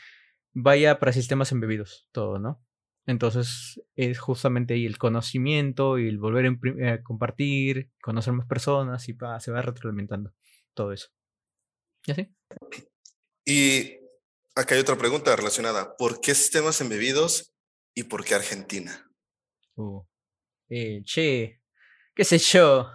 [0.55, 2.63] vaya para sistemas embebidos, todo, ¿no?
[3.07, 9.09] Entonces es justamente ahí el conocimiento y el volver a eh, compartir, conocer más personas
[9.09, 10.33] y se va retroalimentando
[10.77, 11.09] todo eso.
[12.07, 12.33] ¿Y así?
[13.45, 13.99] Y
[14.55, 15.97] acá hay otra pregunta relacionada.
[15.97, 17.53] ¿Por qué sistemas embebidos
[17.95, 19.11] y por qué Argentina?
[19.75, 20.03] Uh,
[20.69, 21.61] eh, che,
[22.15, 22.89] qué sé yo.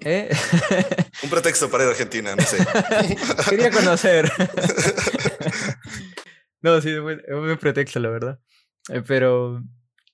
[0.00, 0.30] ¿Eh?
[1.22, 2.58] Un pretexto para ir a Argentina, no sé.
[3.50, 4.30] Quería conocer.
[6.62, 8.40] no, sí, es un pretexto, la verdad.
[8.88, 9.62] Eh, pero,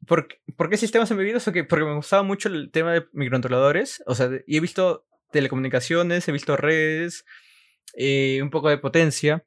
[0.07, 1.47] ¿por, ¿por, qué sistemas embebidos?
[1.47, 4.03] Okay, porque me gustaba mucho el tema de microcontroladores.
[4.07, 7.25] O sea, y he visto telecomunicaciones, he visto redes,
[7.95, 9.45] eh, un poco de potencia.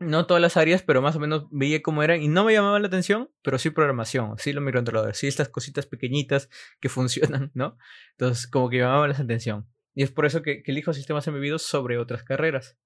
[0.00, 2.78] No todas las áreas, pero más o menos veía cómo eran y no me llamaba
[2.78, 6.48] la atención, pero sí programación, sí los microcontroladores, sí estas cositas pequeñitas
[6.80, 7.76] que funcionan, ¿no?
[8.12, 9.68] Entonces, como que llamaban la atención.
[9.94, 12.78] Y es por eso que, que elijo sistemas embebidos sobre otras carreras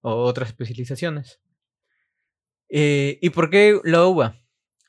[0.00, 1.40] o otras especializaciones.
[2.68, 4.34] Eh, ¿Y por qué la uva?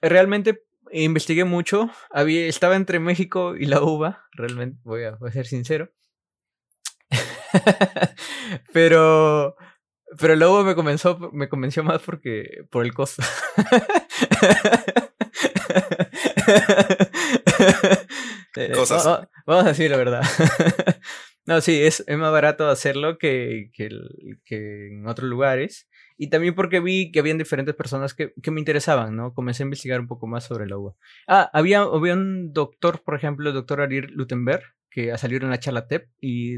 [0.02, 1.90] Realmente investigué mucho.
[2.12, 4.26] Había, estaba entre México y la uva.
[4.32, 5.92] Realmente, voy a, ser sincero.
[8.74, 9.56] pero,
[10.20, 13.24] pero uva me, comenzó, me convenció más porque, por el costo.
[18.74, 19.28] Cosas.
[19.46, 20.22] Vamos a decir la verdad.
[21.46, 23.90] no, sí, es, es más barato hacerlo que, que,
[24.44, 25.88] que en otros lugares.
[26.18, 29.34] Y también porque vi que habían diferentes personas que, que, me interesaban, ¿no?
[29.34, 30.96] Comencé a investigar un poco más sobre la uva.
[31.28, 35.52] Ah, había, había un doctor, por ejemplo, el doctor Ariel Lutenberg, que ha salido en
[35.52, 36.58] la charla TEP y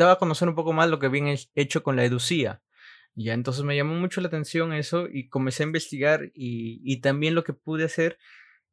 [0.00, 2.62] daba a conocer un poco más lo que habían hecho con la educía.
[3.14, 7.34] Ya, entonces me llamó mucho la atención eso y comencé a investigar y, y también
[7.34, 8.18] lo que pude hacer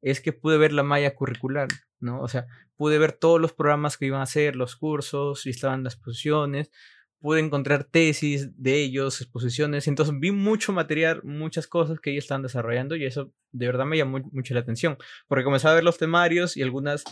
[0.02, 1.68] es que pude ver la malla curricular,
[2.00, 2.22] ¿no?
[2.22, 5.84] O sea, pude ver todos los programas que iban a hacer, los cursos, y estaban
[5.84, 6.72] las posiciones,
[7.20, 12.44] pude encontrar tesis de ellos, exposiciones, entonces vi mucho material, muchas cosas que ellos estaban
[12.44, 15.98] desarrollando y eso de verdad me llamó mucho la atención, porque comenzaba a ver los
[15.98, 17.04] temarios y algunas,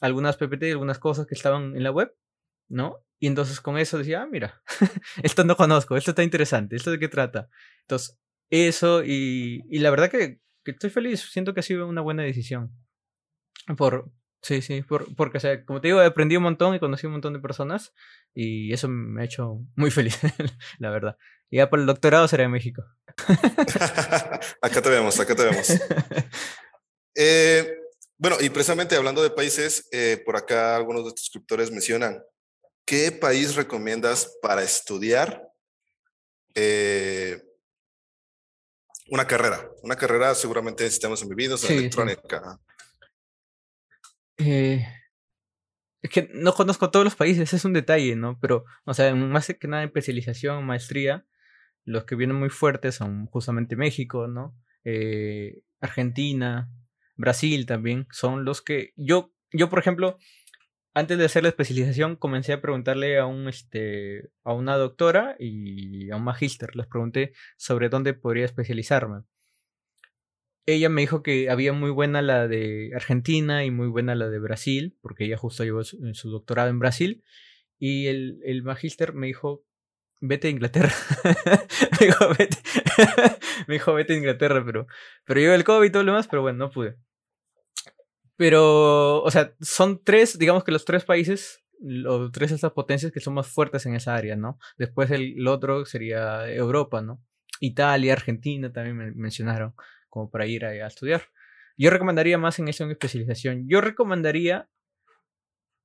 [0.00, 2.14] algunas PPT algunas cosas que estaban en la web,
[2.68, 2.98] ¿no?
[3.20, 4.62] Y entonces con eso decía, ah, mira,
[5.22, 7.48] esto no conozco, esto está interesante, esto de qué trata.
[7.82, 8.18] Entonces,
[8.50, 12.22] eso y, y la verdad que, que estoy feliz, siento que ha sido una buena
[12.22, 12.72] decisión.
[13.76, 14.12] Por,
[14.44, 14.84] Sí, sí,
[15.16, 17.94] porque, o sea, como te digo, aprendí un montón y conocí un montón de personas
[18.34, 20.18] y eso me ha hecho muy feliz,
[20.78, 21.16] la verdad.
[21.48, 22.84] Y ya por el doctorado será en México.
[24.60, 25.72] acá te vemos, acá te vemos.
[27.14, 27.78] Eh,
[28.18, 32.22] bueno, y precisamente hablando de países, eh, por acá algunos de tus suscriptores mencionan,
[32.84, 35.48] ¿qué país recomiendas para estudiar
[36.54, 37.42] eh,
[39.08, 39.70] una carrera?
[39.82, 42.58] Una carrera seguramente en sistemas embebidos, en electrónica.
[44.38, 44.86] Eh,
[46.02, 48.38] es que no conozco todos los países, es un detalle, ¿no?
[48.40, 51.24] Pero, o sea, más que nada especialización, maestría,
[51.84, 54.54] los que vienen muy fuertes son justamente México, ¿no?
[54.84, 56.70] Eh, Argentina,
[57.16, 60.18] Brasil también, son los que yo, yo por ejemplo,
[60.94, 66.10] antes de hacer la especialización comencé a preguntarle a un este a una doctora y
[66.10, 69.24] a un magíster, les pregunté sobre dónde podría especializarme
[70.66, 74.38] ella me dijo que había muy buena la de Argentina y muy buena la de
[74.38, 77.22] Brasil, porque ella justo llevó su, doctorado en Brasil.
[77.78, 79.64] Y el, el magíster me dijo,
[80.20, 80.92] vete a Inglaterra.
[82.00, 82.56] me, dijo, vete.
[83.68, 84.86] me dijo, vete a Inglaterra, pero,
[85.24, 86.96] pero yo el COVID y todo lo demás, pero bueno, no pude.
[88.36, 93.20] Pero, o sea, son tres, digamos que los tres países, los tres estas potencias que
[93.20, 94.58] son más fuertes en esa área, ¿no?
[94.76, 97.22] Después el, otro sería Europa, ¿no?
[97.60, 99.74] Italia, Argentina también me mencionaron
[100.08, 101.22] como para ir a, estudiar.
[101.76, 103.68] Yo recomendaría más en esa especialización.
[103.68, 104.68] Yo recomendaría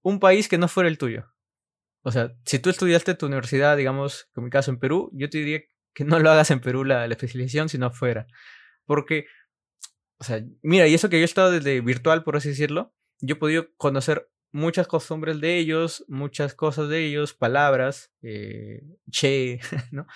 [0.02, 1.32] un país que no fuera el tuyo.
[2.02, 5.40] O sea, si tú estudiaste tu universidad, digamos, en mi caso en Perú, yo te
[5.40, 5.62] diría
[5.94, 8.28] que no lo hagas en Perú la, la especialización, sino afuera.
[8.86, 9.26] Porque,
[10.20, 13.36] o sea, mira, y eso que yo he estado desde virtual, por así decirlo, yo
[13.36, 19.60] he podido conocer muchas costumbres de ellos, muchas cosas de ellos, palabras, eh, che,
[19.92, 20.08] ¿no?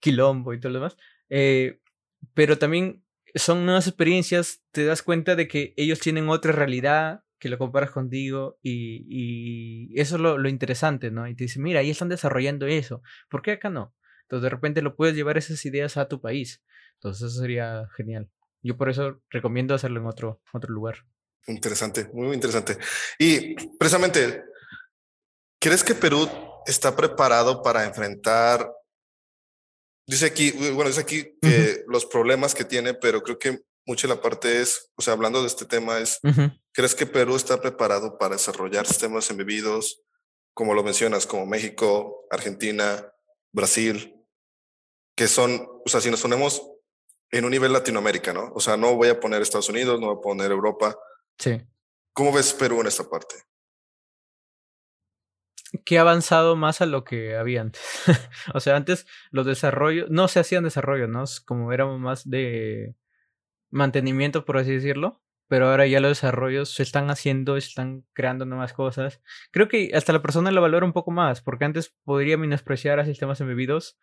[0.00, 0.96] Quilombo y todo lo demás.
[1.28, 1.80] Eh,
[2.34, 7.48] pero también son nuevas experiencias, te das cuenta de que ellos tienen otra realidad que
[7.48, 11.28] lo comparas contigo y, y eso es lo, lo, interesante, ¿no?
[11.28, 13.94] Y te dice, mira, ahí están desarrollando eso, ¿por qué acá no?
[14.22, 16.64] Entonces de repente lo puedes llevar esas ideas a tu país.
[16.94, 18.28] Entonces eso sería genial.
[18.62, 21.04] Yo por eso recomiendo hacerlo en otro, otro lugar.
[21.46, 22.76] Interesante, muy interesante.
[23.18, 24.44] Y precisamente,
[25.60, 26.28] ¿crees que Perú
[26.66, 28.70] está preparado para enfrentar
[30.08, 34.22] Dice aquí, bueno, dice aquí que los problemas que tiene, pero creo que mucho la
[34.22, 36.18] parte es, o sea, hablando de este tema es,
[36.72, 40.00] ¿crees que Perú está preparado para desarrollar sistemas embebidos,
[40.54, 43.06] como lo mencionas, como México, Argentina,
[43.52, 44.14] Brasil,
[45.14, 46.62] que son, o sea, si nos ponemos
[47.30, 48.52] en un nivel Latinoamérica, ¿no?
[48.54, 50.96] O sea, no voy a poner Estados Unidos, no voy a poner Europa.
[51.38, 51.60] Sí.
[52.12, 53.36] ¿Cómo ves Perú en esta parte?
[55.84, 57.82] que ha avanzado más a lo que había antes.
[58.54, 61.24] o sea, antes los desarrollos, no se hacían desarrollos, ¿no?
[61.44, 62.94] Como éramos más de
[63.70, 65.22] mantenimiento, por así decirlo.
[65.46, 69.22] Pero ahora ya los desarrollos se están haciendo, se están creando nuevas cosas.
[69.50, 73.06] Creo que hasta la persona lo valora un poco más, porque antes podría menospreciar a
[73.06, 73.98] sistemas embebidos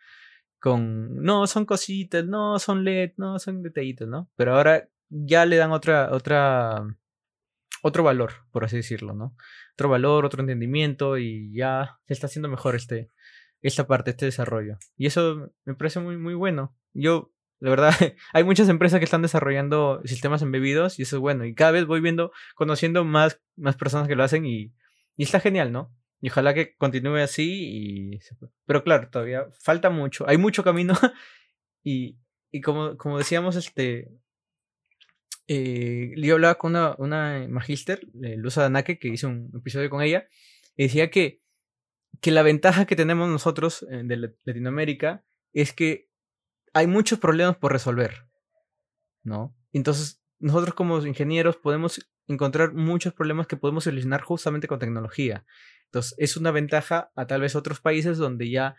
[0.66, 4.32] con, no, son cositas, no, son LED, no, son detallitos, ¿no?
[4.36, 6.84] Pero ahora ya le dan otra, otra,
[7.84, 9.36] otro valor, por así decirlo, ¿no?
[9.74, 13.12] Otro valor, otro entendimiento y ya se está haciendo mejor este,
[13.62, 14.80] esta parte, este desarrollo.
[14.98, 16.76] Y eso me parece muy, muy bueno.
[16.96, 17.94] Yo, de verdad,
[18.34, 21.46] hay muchas empresas que están desarrollando sistemas embebidos y eso es bueno.
[21.46, 24.74] Y cada vez voy viendo, conociendo más, más personas que lo hacen y,
[25.16, 25.94] y está genial, ¿no?
[26.26, 28.16] Y ojalá que continúe así.
[28.16, 28.20] Y...
[28.66, 30.28] Pero claro, todavía falta mucho.
[30.28, 30.96] Hay mucho camino.
[31.84, 32.18] y,
[32.50, 34.10] y como, como decíamos, este.
[35.48, 40.02] Eh, yo hablaba con una, una magíster, eh, Luza Danake, que hizo un episodio con
[40.02, 40.26] ella,
[40.76, 41.42] y decía que,
[42.22, 46.10] que la ventaja que tenemos nosotros eh, de Latinoamérica es que
[46.74, 48.26] hay muchos problemas por resolver,
[49.22, 49.56] ¿no?
[49.74, 55.46] Entonces, nosotros como ingenieros podemos encontrar muchos problemas que podemos solucionar justamente con tecnología.
[55.86, 58.76] Entonces, es una ventaja a tal vez otros países donde ya,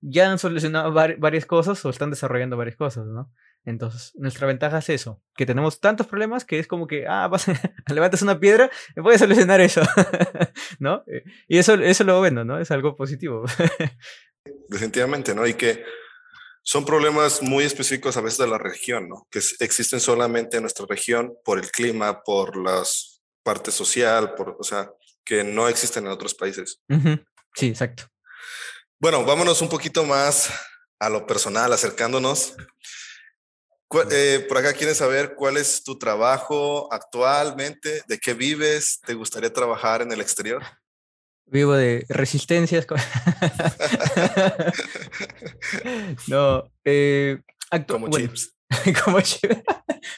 [0.00, 3.32] ya han solucionado varias cosas o están desarrollando varias cosas, ¿no?
[3.64, 7.46] Entonces, nuestra ventaja es eso, que tenemos tantos problemas que es como que, ah, vas
[7.92, 9.82] levantas una piedra, puedes solucionar eso,
[10.78, 11.04] ¿no?
[11.06, 12.58] Eh, y eso, eso lo bueno, ¿no?
[12.58, 13.44] Es algo positivo.
[14.68, 15.46] Definitivamente, ¿no?
[15.46, 15.84] Y que
[16.62, 19.26] son problemas muy específicos a veces de la región, ¿no?
[19.30, 24.62] Que existen solamente en nuestra región por el clima, por las partes social, por, o
[24.62, 24.90] sea,
[25.24, 26.80] que no existen en otros países.
[27.54, 28.04] Sí, exacto.
[28.98, 30.50] Bueno, vámonos un poquito más
[30.98, 32.54] a lo personal, acercándonos.
[34.10, 39.52] Eh, por acá quieren saber cuál es tu trabajo actualmente, de qué vives, te gustaría
[39.52, 40.62] trabajar en el exterior.
[41.50, 42.86] Vivo de resistencias.
[46.28, 47.40] no, eh,
[47.88, 48.54] como chips.
[49.04, 49.56] como chips.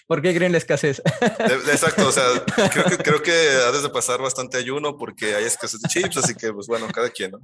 [0.07, 1.01] ¿Por qué creen la escasez?
[1.71, 2.25] Exacto, o sea,
[2.71, 6.35] creo que, creo que ha de pasar bastante ayuno porque hay escasez de chips, así
[6.35, 7.41] que pues bueno, cada quien, ¿no?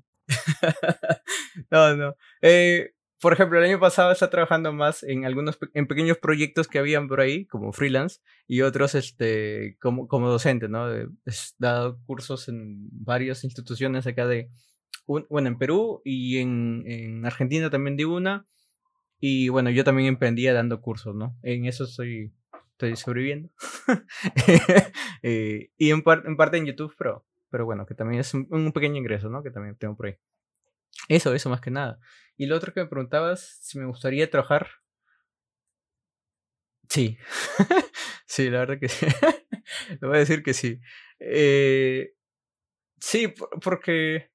[1.70, 2.14] no, no.
[2.42, 6.78] Eh, por ejemplo, el año pasado estaba trabajando más en algunos en pequeños proyectos que
[6.78, 10.92] habían por ahí, como freelance, y otros este, como, como docente, ¿no?
[10.92, 11.08] He
[11.58, 14.50] dado cursos en varias instituciones acá de,
[15.06, 18.46] bueno, en Perú y en, en, Argentina también di una,
[19.18, 21.36] y bueno, yo también emprendía dando cursos, ¿no?
[21.42, 22.32] En eso estoy,
[22.72, 23.50] estoy sobreviviendo.
[25.24, 28.72] Eh, y en, en, parte en YouTube, pero, pero bueno, que también es un, un
[28.72, 29.42] pequeño ingreso, ¿no?
[29.42, 30.14] Que también tengo por ahí.
[31.08, 31.98] Eso, eso más que nada.
[32.36, 34.68] Y lo otro que me preguntabas, si me gustaría trabajar.
[36.88, 37.18] Sí.
[38.26, 39.06] sí, la verdad que sí.
[40.00, 40.80] Le voy a decir que sí.
[41.18, 42.14] Eh,
[43.00, 44.30] sí, porque.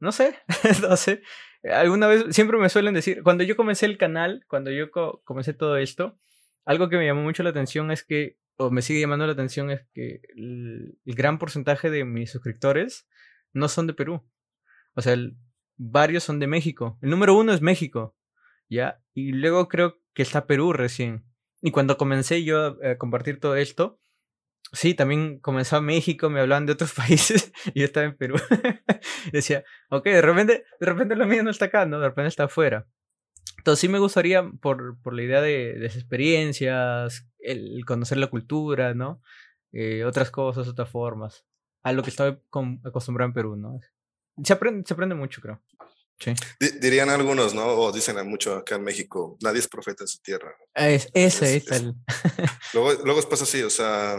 [0.00, 0.38] No sé,
[0.82, 1.22] no sé.
[1.64, 4.90] Alguna vez, siempre me suelen decir, cuando yo comencé el canal, cuando yo
[5.24, 6.18] comencé todo esto,
[6.64, 9.70] algo que me llamó mucho la atención es que, o me sigue llamando la atención,
[9.70, 13.08] es que el, el gran porcentaje de mis suscriptores
[13.52, 14.26] no son de Perú.
[14.94, 15.36] O sea, el,
[15.80, 16.98] varios son de México.
[17.00, 18.14] El número uno es México,
[18.68, 19.02] ¿ya?
[19.14, 21.24] Y luego creo que está Perú recién.
[21.62, 23.98] Y cuando comencé yo a, compartir todo esto,
[24.72, 28.36] sí, también comenzó a México, me hablaban de otros países y yo estaba en Perú.
[29.32, 31.98] decía, ok, de repente, de repente lo mío no está acá, ¿no?
[31.98, 32.86] De repente está afuera.
[33.56, 38.92] Entonces sí me gustaría, por, por la idea de, de experiencias, el conocer la cultura,
[38.94, 39.22] ¿no?
[39.72, 41.46] Eh, otras cosas, otras formas,
[41.82, 42.38] a lo que estoy
[42.84, 43.80] acostumbrado en Perú, ¿no?
[44.44, 45.62] Se aprende, se aprende mucho, creo.
[46.18, 46.34] Sí.
[46.80, 47.66] Dirían algunos, ¿no?
[47.66, 50.54] O dicen mucho acá en México, nadie es profeta en su tierra.
[50.74, 51.94] Es, ese es, el...
[52.74, 54.18] luego, luego pasa así, o sea,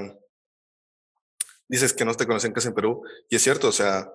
[1.69, 4.11] dices que no te conocen casi en Perú, y es cierto, o sea,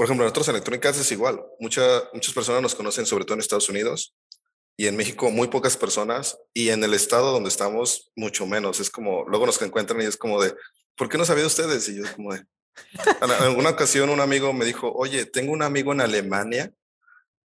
[0.00, 1.44] por ejemplo, nosotros en Electrónicas es igual.
[1.58, 1.82] Mucha,
[2.14, 4.14] muchas personas nos conocen, sobre todo en Estados Unidos,
[4.74, 8.80] y en México muy pocas personas, y en el estado donde estamos, mucho menos.
[8.80, 10.54] Es como, luego nos encuentran y es como de,
[10.96, 11.86] ¿por qué no sabían ustedes?
[11.90, 12.44] Y yo como de,
[13.22, 16.72] en alguna ocasión un amigo me dijo, oye, tengo un amigo en Alemania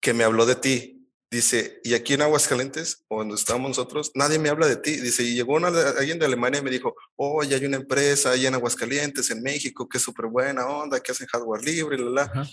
[0.00, 0.96] que me habló de ti.
[1.30, 4.96] Dice, y aquí en Aguascalientes, o donde estamos nosotros, nadie me habla de ti.
[4.96, 8.54] Dice, y llegó alguien de Alemania y me dijo, oye, hay una empresa ahí en
[8.54, 12.50] Aguascalientes, en México, que es súper buena onda, que hacen hardware libre, la, la.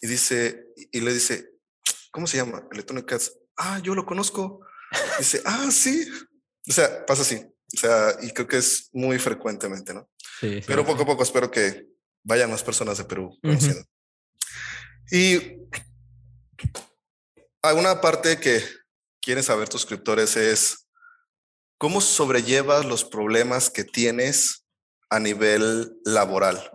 [0.00, 1.50] Y dice, y le dice,
[2.10, 2.66] ¿cómo se llama?
[2.72, 3.38] Electronic Cats.
[3.58, 4.60] Ah, yo lo conozco.
[5.18, 6.08] Dice, ah, sí.
[6.66, 7.36] O sea, pasa así.
[7.74, 10.08] O sea, y creo que es muy frecuentemente, ¿no?
[10.40, 11.86] Sí, Pero poco a poco espero que
[12.22, 13.84] vayan más personas de Perú conociendo.
[15.10, 15.60] Y
[17.62, 18.62] alguna parte que
[19.20, 20.88] quieren saber tus suscriptores es
[21.78, 24.66] cómo sobrellevas los problemas que tienes
[25.10, 26.72] a nivel laboral.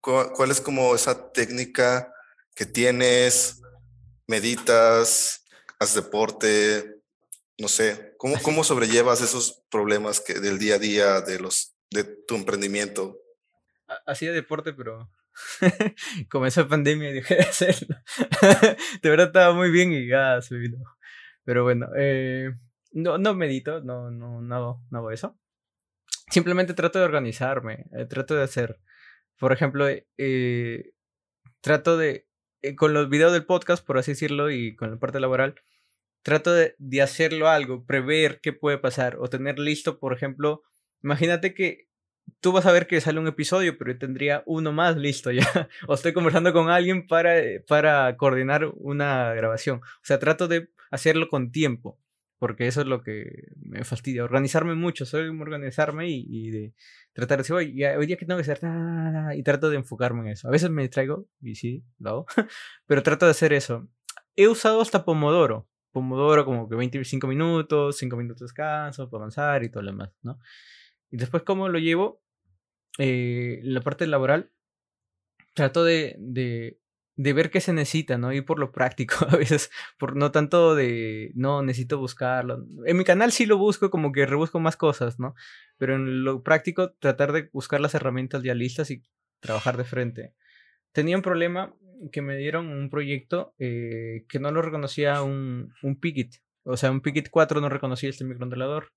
[0.00, 2.12] ¿Cuál es como esa técnica
[2.54, 3.60] que tienes?
[4.26, 5.44] ¿Meditas?
[5.78, 7.00] ¿Haces deporte?
[7.58, 12.04] No sé, ¿cómo, cómo sobrellevas esos problemas que, del día a día de, los, de
[12.04, 13.18] tu emprendimiento?
[14.06, 15.10] Hacía deporte, pero
[16.30, 17.96] comenzó la pandemia y dejé de hacerlo.
[19.02, 20.78] de verdad estaba muy bien y ya se vino.
[21.44, 22.52] Pero bueno, eh,
[22.92, 25.38] no, no medito, no, no, no, no hago eso.
[26.30, 28.78] Simplemente trato de organizarme, eh, trato de hacer,
[29.38, 30.92] por ejemplo, eh,
[31.60, 32.28] trato de,
[32.76, 35.56] con los videos del podcast, por así decirlo, y con la parte laboral,
[36.22, 40.62] trato de, de hacerlo algo, prever qué puede pasar o tener listo, por ejemplo,
[41.02, 41.90] imagínate que
[42.40, 45.42] tú vas a ver que sale un episodio, pero yo tendría uno más listo ya.
[45.88, 47.34] o estoy conversando con alguien para,
[47.66, 49.78] para coordinar una grabación.
[49.78, 51.98] O sea, trato de hacerlo con tiempo,
[52.38, 54.24] porque eso es lo que me fastidia.
[54.24, 56.74] Organizarme mucho, soy organizarme y, de
[57.12, 58.60] tratar de decir, hoy día que tengo que hacer,
[59.36, 60.48] y trato de enfocarme en eso.
[60.48, 62.26] A veces me distraigo, y sí, lo hago,
[62.86, 63.88] pero trato de hacer eso.
[64.36, 65.68] He usado hasta Pomodoro.
[65.92, 70.10] Pomodoro como que 25 minutos, 5 minutos de descanso para avanzar y todo lo demás,
[70.22, 70.38] ¿no?
[71.10, 72.22] Y después, ¿cómo lo llevo?
[72.98, 74.52] Eh, la parte laboral,
[75.54, 78.32] trato de, de, ver qué se necesita, ¿no?
[78.32, 82.64] Ir por lo práctico, a veces, por no tanto de, no, necesito buscarlo.
[82.86, 85.34] En mi canal sí lo busco, como que rebusco más cosas, ¿no?
[85.78, 89.02] Pero en lo práctico, tratar de buscar las herramientas ya listas y
[89.40, 90.34] trabajar de frente.
[90.92, 91.74] Tenía un problema
[92.12, 96.00] que me dieron un proyecto eh, que no lo reconocía un, un.
[96.64, 98.92] O sea, un Picket 4 no reconocía este microcontrolador.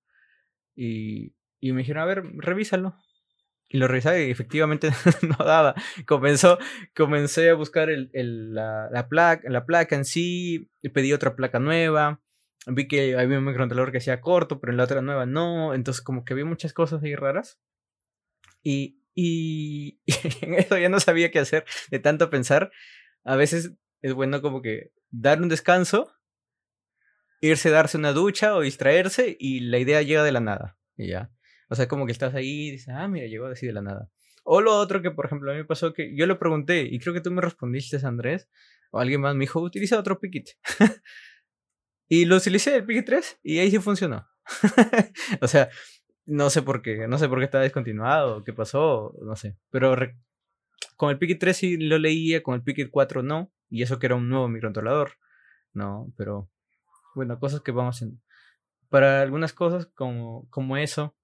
[0.75, 1.33] Y
[1.63, 2.97] y me dijeron, a ver, revísalo.
[3.69, 4.89] Y lo revisé y efectivamente
[5.21, 5.75] no daba.
[6.05, 6.59] Comenzó,
[6.93, 11.37] comencé a buscar el, el, la, la, placa, la placa en sí, y pedí otra
[11.37, 12.21] placa nueva.
[12.67, 15.73] Vi que había un microcontrolador que hacía corto, pero en la otra nueva no.
[15.73, 17.61] Entonces como que había muchas cosas ahí raras.
[18.61, 22.73] Y, y, y en eso ya no sabía qué hacer de tanto pensar.
[23.23, 26.11] A veces es bueno como que dar un descanso,
[27.39, 30.77] irse a darse una ducha o distraerse y la idea llega de la nada.
[30.97, 31.31] Y ya.
[31.69, 34.09] O sea, como que estás ahí y dices, ah, mira, llegó así de la nada.
[34.43, 36.99] O lo otro que, por ejemplo, a mí me pasó que yo le pregunté, y
[36.99, 38.49] creo que tú me respondiste, Andrés,
[38.91, 40.57] o alguien más me dijo, utiliza otro Piquet.
[42.09, 44.27] y lo utilicé, el Piquet 3, y ahí sí funcionó.
[45.41, 45.69] o sea,
[46.25, 49.57] no sé por qué, no sé por qué estaba descontinuado, qué pasó, no sé.
[49.69, 49.95] Pero
[50.97, 54.07] con el Piquet 3 sí lo leía, con el Piquet 4 no, y eso que
[54.07, 55.13] era un nuevo microcontrolador.
[55.73, 56.49] No, pero
[57.15, 58.19] bueno, cosas que vamos haciendo.
[58.89, 61.15] Para algunas cosas como, como eso,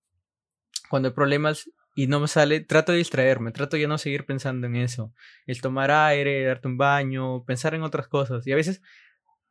[0.90, 4.68] cuando hay problemas y no me sale, trato de distraerme, trato ya no seguir pensando
[4.68, 5.14] en eso.
[5.46, 8.46] El tomar aire, darte un baño, pensar en otras cosas.
[8.48, 8.82] Y a veces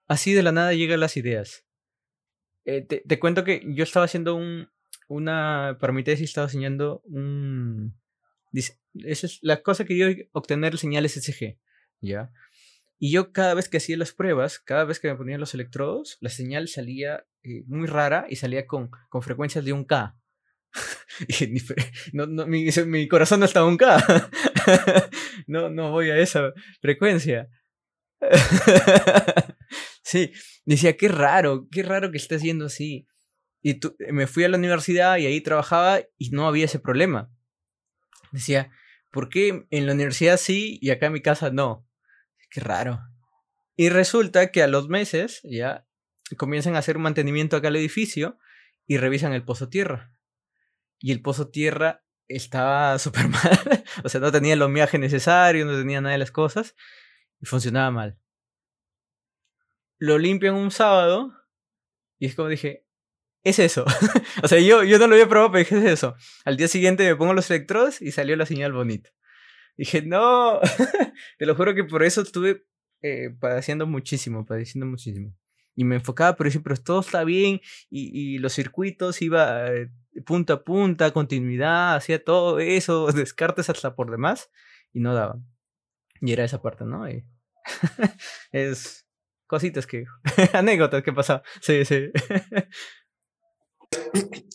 [0.07, 1.65] así de la nada llegan las ideas.
[2.65, 4.69] Eh, te, cuento que yo estaba haciendo un,
[5.09, 7.99] una, para mi tesis estaba enseñando un...
[8.53, 11.59] Esa es la cosa que yo obtener señales SG,
[12.01, 12.33] ¿ya?
[12.99, 16.19] Y yo cada vez que hacía las pruebas, cada vez que me ponían los electrodos,
[16.21, 20.18] la señal salía eh, muy rara y salía con, con frecuencias de un K.
[22.13, 24.31] No, mi, mi, corazón no está un K.
[25.47, 27.49] no, no voy a esa frecuencia.
[30.03, 30.33] sí,
[30.65, 33.07] decía, qué raro, qué raro que esté haciendo así.
[33.63, 33.81] Y
[34.13, 37.31] me fui a la universidad y ahí trabajaba y no había ese problema.
[38.31, 38.71] Decía,
[39.11, 41.87] ¿por qué en la universidad sí y acá en mi casa no?
[42.51, 43.01] Qué raro.
[43.77, 45.87] Y resulta que a los meses ya
[46.37, 48.39] comienzan a hacer un mantenimiento acá al edificio
[48.87, 50.18] y revisan el pozo tierra
[51.01, 53.85] y el pozo tierra estaba súper mal.
[54.05, 56.75] o sea, no tenía el homeaje necesario, no tenía nada de las cosas
[57.41, 58.19] y funcionaba mal.
[59.99, 61.33] Lo limpian un sábado
[62.19, 62.85] y es como dije,
[63.45, 63.85] es eso.
[64.43, 66.17] o sea, yo, yo no lo había probado, pero dije, es eso.
[66.45, 69.11] Al día siguiente me pongo los electrodos y salió la señal bonita.
[69.77, 70.61] Dije, no,
[71.39, 72.65] te lo juro que por eso estuve
[73.03, 75.35] eh, padeciendo muchísimo, padeciendo muchísimo.
[75.77, 79.91] Y me enfocaba, pero sí, pero todo está bien y, y los circuitos iba eh,
[80.25, 84.51] punta a punta, continuidad, hacía todo eso, descartes hasta por demás,
[84.93, 85.47] y no daban.
[86.21, 87.07] Y era esa parte, ¿no?
[88.53, 89.07] es
[89.47, 90.05] cositas que,
[90.53, 91.43] anécdotas que pasaban.
[91.61, 92.11] Sí, sí.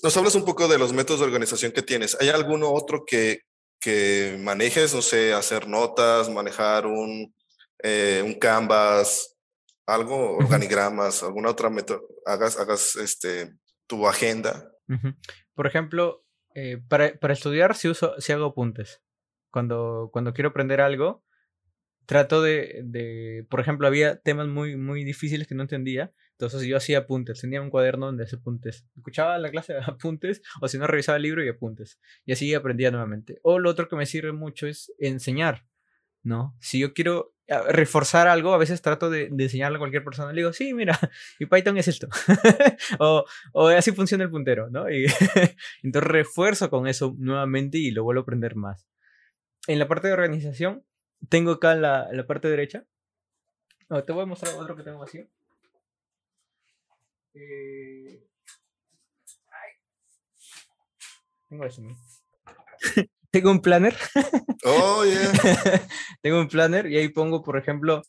[0.04, 2.18] Nos hablas un poco de los métodos de organización que tienes.
[2.22, 3.42] ¿Hay alguno otro que,
[3.80, 4.94] que manejes?
[4.94, 7.34] No sé, hacer notas, manejar un,
[7.82, 9.36] eh, un canvas,
[9.86, 13.54] algo, organigramas, alguna otra método, hagas, hagas este,
[13.88, 14.70] tu agenda.
[15.54, 16.26] Por ejemplo,
[16.56, 19.02] eh, para, para, estudiar si, uso, si hago apuntes.
[19.52, 21.24] Cuando, cuando quiero aprender algo,
[22.06, 26.78] trato de, de, por ejemplo, había temas muy, muy difíciles que no entendía, entonces yo
[26.78, 28.86] hacía apuntes, tenía un cuaderno donde hacía apuntes.
[28.96, 32.00] Escuchaba la clase de apuntes, o si no, revisaba el libro y apuntes.
[32.26, 33.40] Y así aprendía nuevamente.
[33.44, 35.66] O lo otro que me sirve mucho es enseñar,
[36.24, 36.56] ¿no?
[36.60, 40.32] Si yo quiero reforzar algo, a veces trato de, enseñarle a cualquier persona.
[40.32, 40.98] Le digo, sí, mira,
[41.40, 42.08] y Python es esto.
[43.00, 44.90] o, así funciona el puntero, ¿no?
[44.90, 45.06] Y
[45.84, 48.88] entonces refuerzo con eso nuevamente y lo vuelvo a aprender más.
[49.68, 50.84] En la parte de organización,
[51.30, 52.86] tengo acá la, la parte derecha.
[54.06, 55.26] te voy a mostrar otro que tengo así.
[57.36, 58.24] Eh,
[61.50, 61.82] tengo eso.
[63.34, 63.96] Tengo un planner.
[64.64, 65.32] Oh, yeah.
[66.22, 68.04] tengo un planner y ahí pongo, por ejemplo,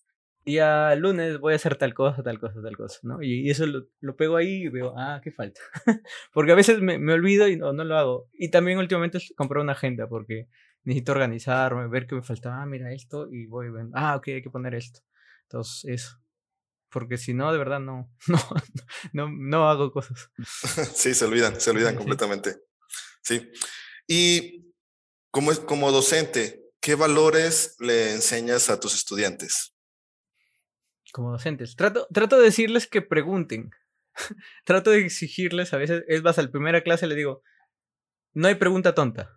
[0.44, 3.22] día lunes voy a hacer tal cosa, tal cosa, tal cosa, ¿no?
[3.22, 5.62] Y, eso lo, lo, pego ahí y veo, ah, qué falta.
[6.34, 8.28] porque a veces me, me olvido y no, no, lo hago.
[8.34, 10.46] Y también últimamente compré una agenda porque
[10.82, 14.42] necesito organizarme, ver qué me faltaba, ah, mira esto y voy viendo, ah, ok, hay
[14.42, 15.00] que poner esto.
[15.44, 16.20] Entonces, eso.
[16.90, 18.38] Porque si no, de verdad no, no,
[19.14, 20.30] no, no hago cosas.
[20.94, 22.56] sí, se olvidan, se olvidan completamente.
[23.22, 23.50] Sí.
[24.06, 24.63] Y
[25.34, 29.74] como, como docente, ¿qué valores le enseñas a tus estudiantes?
[31.12, 33.70] Como docentes, trato, trato de decirles que pregunten.
[34.64, 37.42] trato de exigirles, a veces, es más, al primera clase le digo,
[38.32, 39.32] no hay pregunta tonta.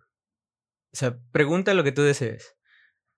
[0.92, 2.54] O sea, pregunta lo que tú desees.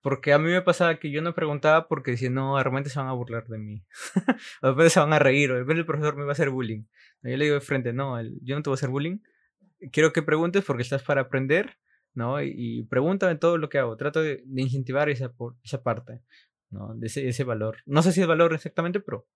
[0.01, 3.09] Porque a mí me pasaba que yo no preguntaba porque si no, realmente se van
[3.09, 3.85] a burlar de mí.
[4.63, 6.85] o después se van a reír, o el profesor me va a hacer bullying.
[7.21, 9.19] Yo le digo de frente, no, yo no te voy a hacer bullying.
[9.91, 11.77] Quiero que preguntes porque estás para aprender,
[12.13, 12.41] ¿no?
[12.41, 13.97] Y, pregúntame todo lo que hago.
[13.97, 15.33] Trato de, incentivar esa,
[15.63, 16.21] esa parte,
[16.69, 16.93] ¿no?
[16.95, 17.77] De ese, valor.
[17.85, 19.27] No sé si es valor exactamente, pero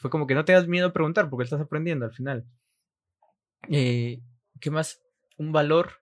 [0.00, 2.44] fue como que no te das miedo a preguntar porque estás aprendiendo al final.
[3.68, 4.20] Eh,
[4.60, 5.02] ¿Qué más?
[5.36, 5.92] Un valor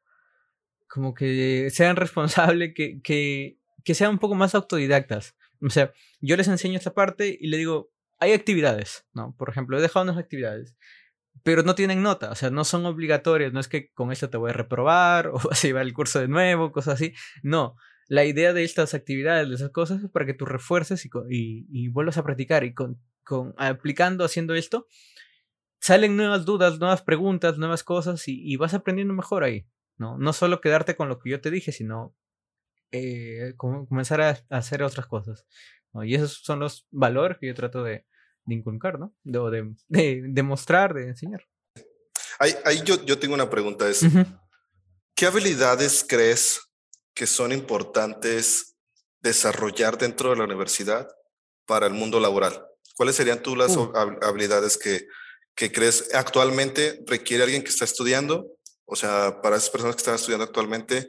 [0.88, 5.36] como que sean responsables, que, que, que sean un poco más autodidactas.
[5.60, 9.34] O sea, yo les enseño esta parte y le digo, hay actividades, ¿no?
[9.36, 10.76] Por ejemplo, he dejado unas actividades,
[11.42, 14.36] pero no tienen nota, o sea, no son obligatorias, no es que con esto te
[14.36, 17.14] voy a reprobar o vas a llevar el curso de nuevo, cosas así.
[17.42, 17.76] No,
[18.08, 21.66] la idea de estas actividades, de esas cosas, es para que tú refuerces y, y,
[21.70, 24.86] y vuelvas a practicar y con, con, aplicando, haciendo esto,
[25.80, 29.66] salen nuevas dudas, nuevas preguntas, nuevas cosas y, y vas aprendiendo mejor ahí.
[29.96, 30.18] ¿no?
[30.18, 32.14] No solo quedarte con lo que yo te dije, sino
[32.90, 35.46] eh, comenzar a, hacer otras cosas.
[36.04, 38.06] Y esos son los valores que yo trato de,
[38.46, 39.14] inculcar, ¿no?
[39.22, 41.46] De, de, de, mostrar, de enseñar.
[42.38, 43.88] Ahí, ahí yo, yo, tengo una pregunta.
[43.88, 44.04] Es,
[45.14, 46.60] ¿Qué habilidades crees
[47.14, 48.76] que son importantes
[49.20, 51.08] desarrollar dentro de la universidad
[51.66, 52.66] para el mundo laboral?
[52.96, 53.92] ¿Cuáles serían tú las uh.
[54.22, 55.06] habilidades que,
[55.54, 58.52] que crees actualmente requiere alguien que está estudiando
[58.92, 61.08] o sea, para esas personas que están estudiando actualmente,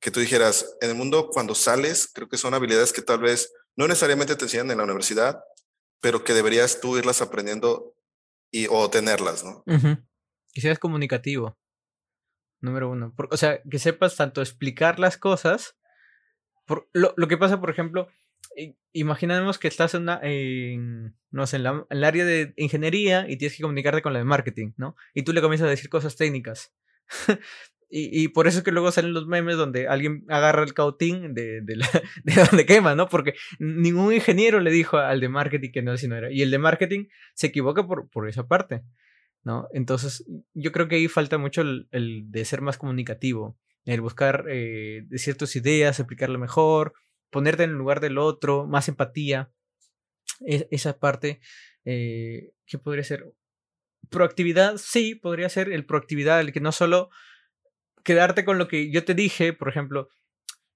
[0.00, 3.52] que tú dijeras, en el mundo cuando sales, creo que son habilidades que tal vez
[3.76, 5.40] no necesariamente te enseñan en la universidad,
[6.00, 7.94] pero que deberías tú irlas aprendiendo
[8.50, 9.62] y, o tenerlas, ¿no?
[10.52, 11.58] Que seas comunicativo,
[12.60, 13.14] número uno.
[13.30, 15.76] o sea, que sepas tanto explicar las cosas.
[16.66, 18.08] Por, lo, que pasa, por ejemplo,
[18.92, 20.20] imaginemos que estás en, una,
[21.30, 24.20] no sé, en, la, en el área de ingeniería y tienes que comunicarte con la
[24.20, 24.96] de marketing, ¿no?
[25.14, 26.72] Y tú le comienzas a decir cosas técnicas.
[27.92, 31.60] y, por eso es que luego salen los memes donde alguien agarra el cautín de,
[31.60, 31.74] de,
[32.24, 33.08] de donde quema, ¿no?
[33.08, 36.30] Porque ningún ingeniero le dijo al de marketing que no, si no era.
[36.30, 38.82] Y el de marketing se equivoca por, por esa parte,
[39.42, 39.66] ¿no?
[39.72, 40.24] Entonces,
[40.54, 41.88] yo creo que ahí falta mucho el,
[42.30, 46.92] de ser más comunicativo, el buscar eh, ciertas ideas, explicarlo mejor,
[47.30, 49.50] ponerte en el lugar del otro, más empatía.
[50.46, 51.40] Es, esa parte,
[51.84, 53.24] eh, ¿qué podría ser?
[54.08, 57.10] proactividad, sí, podría ser el proactividad, el que no solo
[58.04, 60.08] quedarte con lo que yo te dije, por ejemplo,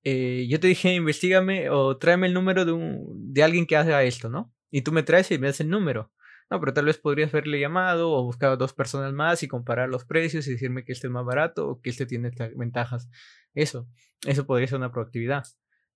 [0.04, 4.02] eh, yo te dije, investigame o tráeme el número de, un, de alguien que haga
[4.02, 4.52] esto, ¿no?
[4.70, 6.12] Y tú me traes y me das el número.
[6.50, 9.88] No, pero tal vez podrías haberle llamado o buscar a dos personas más y comparar
[9.88, 13.08] los precios y decirme que este es más barato o que este tiene ventajas.
[13.54, 13.88] Eso,
[14.26, 15.44] eso podría ser una proactividad.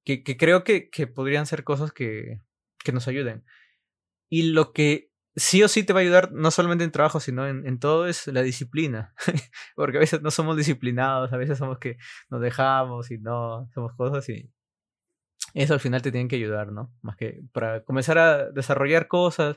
[0.04, 2.40] Que, que creo que, que podrían ser cosas que,
[2.82, 3.44] que nos ayuden.
[4.30, 5.07] Y lo que
[5.38, 8.06] sí o sí te va a ayudar no solamente en trabajo, sino en, en todo
[8.06, 9.14] es la disciplina.
[9.76, 11.96] Porque a veces no somos disciplinados, a veces somos que
[12.28, 14.50] nos dejamos y no, somos cosas y
[15.54, 16.92] eso al final te tiene que ayudar, ¿no?
[17.02, 19.56] Más que para comenzar a desarrollar cosas,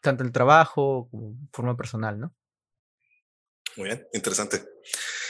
[0.00, 2.34] tanto en el trabajo como forma personal, ¿no?
[3.76, 4.64] Muy bien, interesante.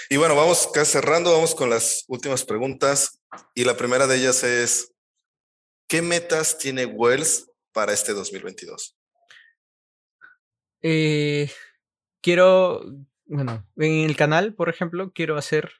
[0.08, 3.20] Y bueno, vamos casi cerrando, vamos con las últimas preguntas.
[3.54, 4.92] Y la primera de ellas es,
[5.86, 8.96] ¿qué metas tiene Wells para este 2022?
[10.82, 11.50] Eh,
[12.20, 12.82] quiero,
[13.26, 15.70] bueno, en el canal, por ejemplo, quiero hacer,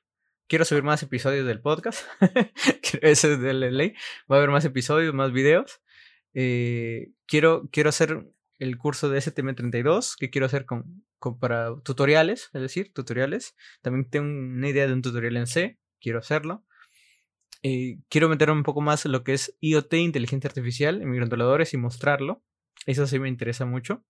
[0.48, 2.06] quiero subir más episodios del podcast.
[3.02, 3.94] Ese es de la ley.
[4.30, 5.80] Va a haber más episodios, más videos.
[6.34, 8.26] Eh, quiero, quiero hacer
[8.58, 13.56] el curso de STM32, que quiero hacer con, con, para tutoriales, es decir, tutoriales.
[13.80, 16.64] También tengo una idea de un tutorial en C, quiero hacerlo.
[17.62, 21.78] Eh, quiero meter un poco más lo que es IoT, inteligencia artificial, en microcontroladores y
[21.78, 22.42] mostrarlo.
[22.86, 24.04] Eso sí me interesa mucho.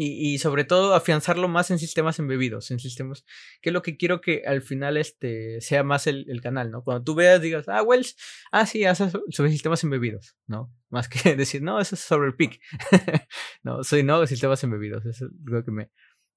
[0.00, 3.24] Y, sobre todo afianzarlo más en sistemas embebidos, en sistemas,
[3.60, 6.84] que es lo que quiero que al final este, sea más el, canal, ¿no?
[6.84, 8.16] Cuando tú veas, digas, ah, Wells,
[8.52, 10.72] ah, sí, haces sobre sistemas embebidos, ¿no?
[10.88, 12.60] Más que decir, no, eso es sobre el PIC.
[13.64, 15.90] no, soy no sistemas embebidos, eso es lo que me,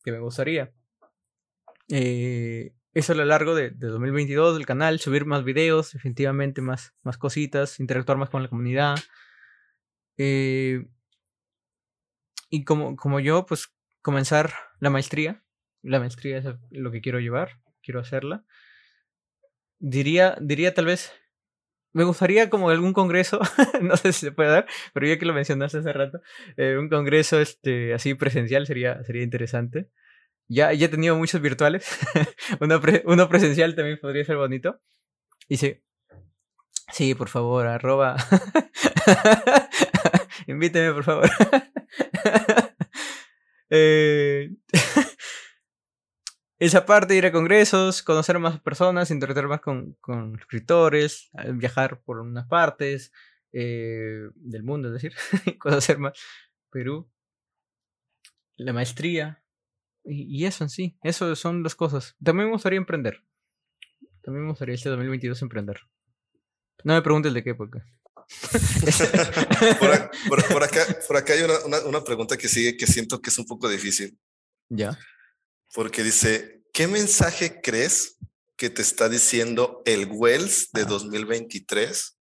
[0.03, 0.73] que me gustaría.
[1.89, 6.95] Eh, eso a lo largo de, de, 2022 del canal, subir más videos, definitivamente más,
[7.03, 8.97] más cositas, interactuar más con la comunidad.
[10.17, 10.87] Eh,
[12.51, 13.73] y como, como yo, pues
[14.03, 15.43] comenzar la maestría.
[15.81, 18.45] La maestría es lo que quiero llevar, quiero hacerla.
[19.79, 21.11] Diría, diría tal vez,
[21.93, 23.39] me gustaría como algún congreso,
[23.81, 26.21] no sé si se puede dar, pero ya que lo mencionaste hace rato,
[26.57, 29.89] eh, un congreso este, así presencial sería, sería interesante.
[30.47, 31.97] Ya, ya he tenido muchos virtuales,
[32.59, 34.79] uno, uno presencial también podría ser bonito.
[35.47, 35.81] Y sí,
[36.91, 38.17] sí, por favor, arroba.
[40.47, 41.29] Invíteme, por favor.
[43.73, 44.49] Eh,
[46.59, 49.95] esa parte, ir a congresos, conocer más personas, interactuar más con,
[50.37, 53.13] escritores, viajar por unas partes
[53.53, 55.13] eh, del mundo, es decir,
[55.57, 56.19] conocer más
[56.69, 57.09] Perú,
[58.57, 59.41] la maestría,
[60.03, 62.15] y, eso en sí, eso son las cosas.
[62.23, 63.23] También me gustaría emprender.
[64.21, 65.79] También me gustaría este 2022 emprender.
[66.83, 67.85] No me preguntes de qué época.
[70.49, 73.45] Por, acá, por acá hay una, una, pregunta que sigue que siento que es un
[73.45, 74.17] poco difícil.
[74.69, 74.97] Ya.
[75.73, 78.17] Porque dice, ¿qué mensaje crees
[78.57, 82.17] que te está diciendo el Wells de 2023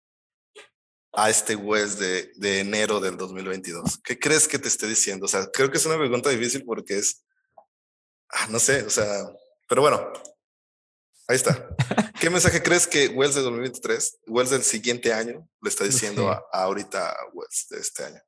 [1.14, 4.00] a este Wells de, de enero del 2022?
[4.04, 5.26] ¿Qué crees que te esté diciendo?
[5.26, 7.24] O sea, creo que es una pregunta difícil porque es,
[8.30, 9.24] ah, no sé, o sea,
[9.68, 10.12] pero bueno,
[11.28, 11.76] Ahí está.
[12.20, 16.44] ¿Qué mensaje crees que Wells de 2023, Wells del siguiente año, le está diciendo a,
[16.52, 18.22] ahorita a Wells de este año?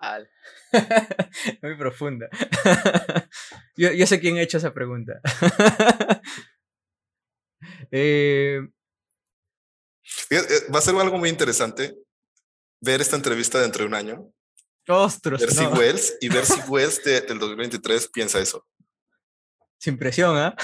[1.62, 2.28] Muy profunda.
[3.76, 5.20] yo, yo, sé quién ha hecho esa pregunta.
[7.90, 8.60] Eh,
[10.30, 11.96] eh, va a ser algo muy interesante
[12.80, 14.32] ver esta entrevista dentro de un año.
[14.86, 18.66] Ostras, ver si Wells y ver si Wells del 2023 piensa eso.
[19.78, 20.56] Sin presión, ¿ah?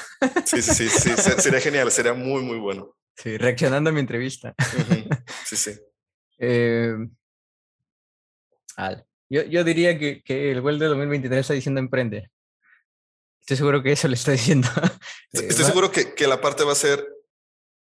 [0.45, 2.97] Sí, sí, sí, sí, sería genial, sería muy, muy bueno.
[3.17, 4.55] Sí, reaccionando a mi entrevista.
[5.45, 5.73] Sí, sí.
[6.39, 6.97] Eh,
[9.29, 12.31] yo, yo, diría que, que el Well de 2023 está diciendo emprende.
[13.41, 14.69] Estoy seguro que eso le está diciendo.
[15.33, 17.07] Estoy seguro que, que, la parte va a ser,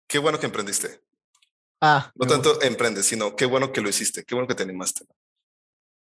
[0.09, 1.01] qué bueno que emprendiste.
[1.81, 2.11] Ah.
[2.15, 5.05] No tanto emprende, sino qué bueno que lo hiciste, qué bueno que te animaste.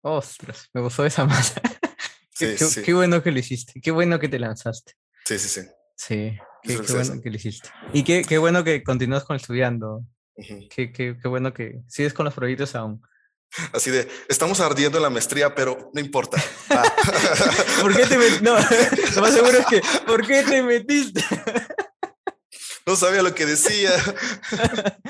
[0.02, 1.62] Ostras, me gustó esa masa.
[2.38, 4.94] qué, qué, bueno que lo hiciste, qué bueno que te lanzaste.
[5.26, 5.62] Sí, sí, sí.
[5.96, 7.70] Sí, qué, bueno que lo hiciste.
[7.94, 10.04] Y qué, qué bueno que continúas con estudiando.
[10.36, 13.02] qué, qué, qué, bueno que sigues con los proyectos aún.
[13.74, 16.42] Así de, estamos ardiendo en la maestría, pero no importa.
[16.70, 16.84] Ah.
[17.82, 18.44] ¿Por qué te metiste?
[18.44, 18.56] No,
[19.16, 21.22] lo más seguro es que, ¿por qué te metiste?
[22.86, 23.92] no sabía lo que decía.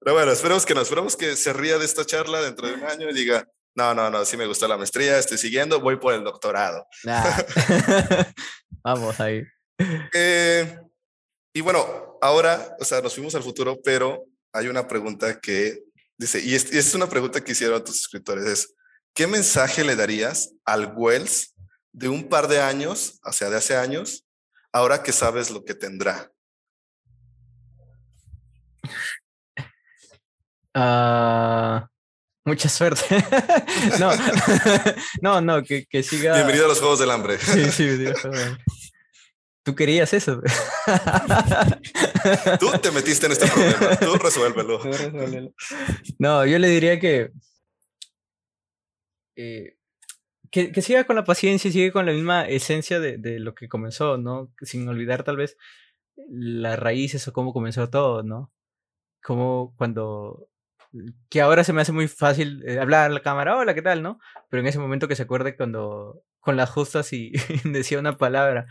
[0.00, 2.84] Pero bueno, esperemos que no, esperemos que se ría de esta charla dentro de un
[2.84, 3.46] año y diga,
[3.78, 6.84] no, no, no, sí me gustó la maestría, estoy siguiendo, voy por el doctorado.
[8.82, 9.44] Vamos ahí.
[10.12, 10.80] Eh,
[11.52, 15.84] y bueno, ahora, o sea, nos fuimos al futuro, pero hay una pregunta que
[16.16, 18.74] dice, y es, es una pregunta que hicieron a tus escritores, es,
[19.14, 21.54] ¿qué mensaje le darías al Wells
[21.92, 24.26] de un par de años, o sea, de hace años,
[24.72, 26.32] ahora que sabes lo que tendrá?
[30.74, 31.88] Ah...
[32.48, 33.02] Mucha suerte.
[34.00, 34.10] no,
[35.22, 36.34] no, no, que, que, siga.
[36.34, 37.36] Bienvenido a los Juegos del Hambre.
[37.36, 38.56] sí, sí, Hambre.
[39.62, 40.40] Tú querías eso.
[42.58, 43.96] Tú te metiste en este problema.
[43.96, 44.78] Tú resuélvelo.
[44.78, 45.52] Tú resuélvelo.
[46.18, 47.32] No, yo le diría que,
[49.36, 49.76] eh,
[50.50, 50.80] que, que.
[50.80, 54.16] siga con la paciencia y siga con la misma esencia de, de lo que comenzó,
[54.16, 54.50] ¿no?
[54.62, 55.58] Sin olvidar tal vez
[56.30, 58.50] las raíces o cómo comenzó todo, ¿no?
[59.22, 60.48] Como cuando
[61.28, 64.02] que ahora se me hace muy fácil eh, hablar a la cámara, hola, ¿qué tal?
[64.02, 64.18] ¿no?
[64.48, 67.32] Pero en ese momento que se acuerde cuando con las justas y
[67.64, 68.66] decía una palabra.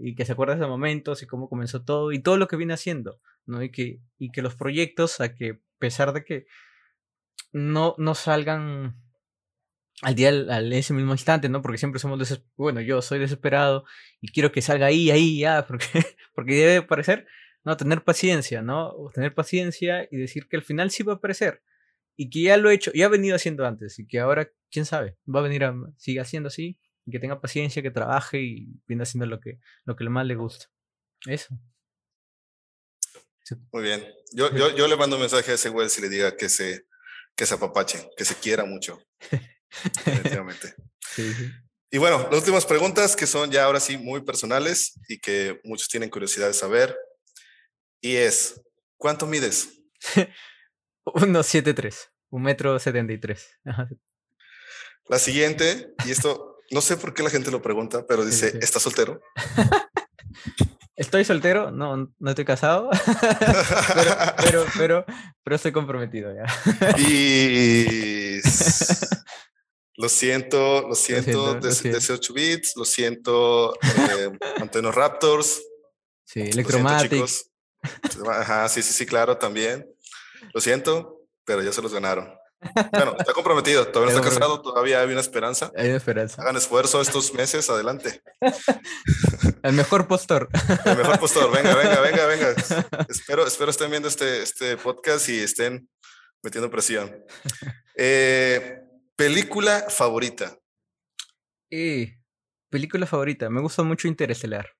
[0.00, 2.56] Y que se acuerde de esos momentos y cómo comenzó todo y todo lo que
[2.56, 3.62] viene haciendo, ¿no?
[3.62, 6.46] Y que, y que los proyectos, a que pesar de que
[7.52, 8.96] no, no salgan
[10.02, 11.62] al día, al, ese mismo instante, ¿no?
[11.62, 13.84] Porque siempre somos desesperados, bueno, yo soy desesperado
[14.20, 17.26] y quiero que salga ahí, ahí, ya, porque, porque debe parecer,
[17.64, 18.94] no, tener paciencia, ¿no?
[19.12, 21.62] Tener paciencia y decir que al final sí va a aparecer.
[22.16, 23.98] Y que ya lo he hecho, ya ha venido haciendo antes.
[23.98, 26.78] Y que ahora, quién sabe, va a venir a, sigue haciendo así.
[27.06, 30.34] Y que tenga paciencia, que trabaje y viene haciendo lo que, lo que más le
[30.34, 30.66] gusta.
[31.26, 31.58] Eso.
[33.72, 34.06] Muy bien.
[34.32, 36.86] Yo, yo, yo le mando un mensaje a ese güey si le diga que se,
[37.34, 38.98] que se apapache, que se quiera mucho.
[40.04, 40.74] Definitivamente.
[41.14, 41.50] Sí, sí.
[41.92, 45.88] Y bueno, las últimas preguntas que son ya ahora sí muy personales y que muchos
[45.88, 46.96] tienen curiosidad de saber.
[48.00, 48.60] Y es,
[48.96, 49.82] ¿cuánto mides?
[51.04, 51.94] 1,73,
[52.30, 53.60] un metro 73.
[55.08, 58.82] La siguiente, y esto no sé por qué la gente lo pregunta, pero dice, ¿estás
[58.82, 59.20] soltero?
[60.96, 62.90] Estoy soltero, no, no estoy casado,
[64.44, 65.06] pero, pero,
[65.42, 66.44] pero, estoy comprometido ya.
[66.98, 68.38] Y
[69.96, 74.30] lo siento, lo siento, de, 8 bits, lo siento, eh,
[74.60, 75.62] Antonio Raptors.
[76.26, 77.24] Sí, Electromatic.
[78.28, 79.86] Ajá, sí, sí, sí, claro, también.
[80.52, 82.40] Lo siento, pero ya se los ganaron.
[82.92, 85.72] Bueno, está comprometido, todavía no está casado, todavía hay una esperanza.
[85.76, 86.42] Hay una esperanza.
[86.42, 88.22] Hagan esfuerzo estos meses, adelante.
[89.62, 90.48] El mejor postor.
[90.84, 92.48] El mejor postor, venga, venga, venga, venga.
[93.08, 95.88] Espero, espero estén viendo este, este podcast y estén
[96.42, 97.24] metiendo presión.
[97.96, 98.80] Eh,
[99.16, 100.56] película favorita.
[101.70, 102.18] Eh,
[102.70, 104.70] película favorita, me gusta mucho Interestelar.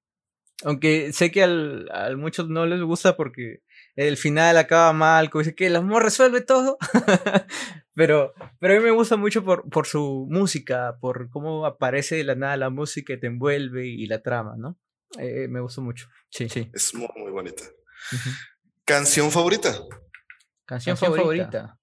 [0.64, 3.62] Aunque sé que al, a muchos no les gusta porque
[3.96, 6.78] el final acaba mal, como dice que el amor resuelve todo.
[7.94, 12.24] pero, pero a mí me gusta mucho por, por su música, por cómo aparece de
[12.24, 14.78] la nada la música y te envuelve y la trama, ¿no?
[15.18, 16.08] Eh, me gustó mucho.
[16.28, 16.70] Sí, sí.
[16.72, 17.64] Es muy, muy bonita.
[18.84, 19.74] ¿Canción favorita?
[20.64, 21.78] Canción, favorita.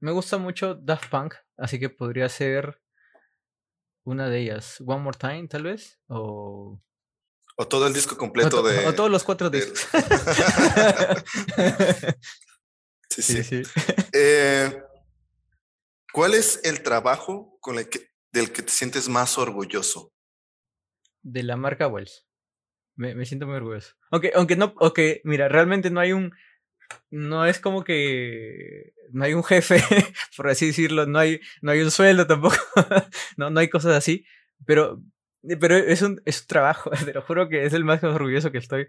[0.00, 2.80] Me gusta mucho Daft Punk, así que podría ser
[4.04, 4.80] una de ellas.
[4.86, 6.00] One More Time, tal vez.
[6.06, 6.80] O
[7.56, 8.86] o todo el disco completo de.
[8.86, 9.86] O todos los cuatro discos.
[13.10, 13.42] sí, sí.
[13.42, 13.62] sí,
[14.12, 14.82] eh,
[16.12, 20.12] ¿Cuál es el trabajo con el que, del que te sientes más orgulloso?
[21.22, 22.26] De la marca Wells.
[22.94, 23.94] Me, me siento muy orgulloso.
[24.10, 26.32] Aunque, aunque no, aunque, mira, realmente no hay un.
[27.10, 29.76] No es como que no hay un jefe,
[30.36, 32.56] por así decirlo, no hay, no hay un sueldo tampoco,
[33.36, 34.24] no, no hay cosas así,
[34.64, 35.02] pero,
[35.60, 38.58] pero es un, es un trabajo, te lo juro que es el más orgulloso que
[38.58, 38.86] estoy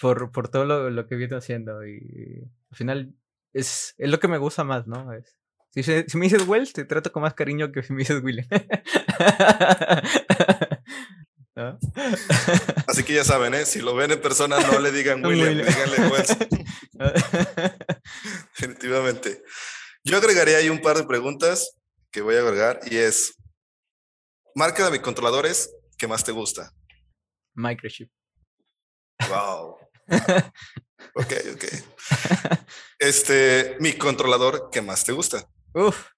[0.00, 1.86] por, por todo lo, lo que viene haciendo.
[1.86, 3.14] Y al final
[3.52, 5.12] es, es lo que me gusta más, ¿no?
[5.12, 5.36] Es,
[5.74, 8.46] si, si, me dices Wells, te trato con más cariño que si me dices William.
[12.86, 13.64] Así que ya saben, ¿eh?
[13.66, 16.36] si lo ven en persona, no le digan William, díganle Wells.
[18.56, 19.42] Definitivamente.
[20.04, 21.76] Yo agregaría ahí un par de preguntas
[22.10, 23.34] que voy a agregar y es,
[24.54, 26.72] marca de controladores ¿Qué más te gusta?
[27.54, 28.10] Microchip.
[29.28, 29.76] Wow.
[31.16, 31.64] ok, ok.
[33.00, 35.50] Este, mi controlador, ¿qué más te gusta?
[35.74, 36.10] Uf.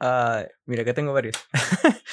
[0.00, 1.36] Uh, mira, que tengo varios.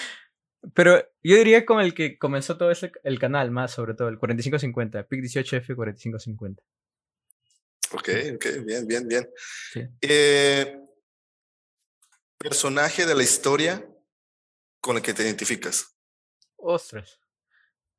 [0.73, 4.19] Pero yo diría con el que comenzó todo ese, el canal más, sobre todo, el
[4.19, 6.61] 4550, PIC 18F 4550.
[7.93, 9.29] Ok, ok, bien, bien, bien.
[10.01, 10.77] Eh,
[12.37, 13.87] personaje de la historia
[14.81, 15.96] con el que te identificas.
[16.57, 17.19] Ostras.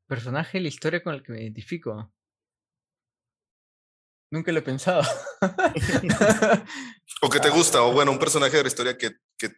[0.07, 2.13] Personaje de la historia con el que me identifico.
[4.31, 5.03] Nunca lo he pensado.
[7.23, 9.51] o que te gusta, o bueno, un personaje de la historia que, que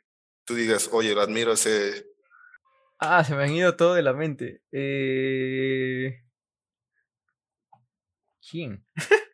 [0.45, 2.07] tú digas, oye, lo admiro ese.
[2.99, 4.63] Ah, se me han ido todo de la mente.
[4.71, 6.23] Eh...
[8.49, 8.85] ¿Quién?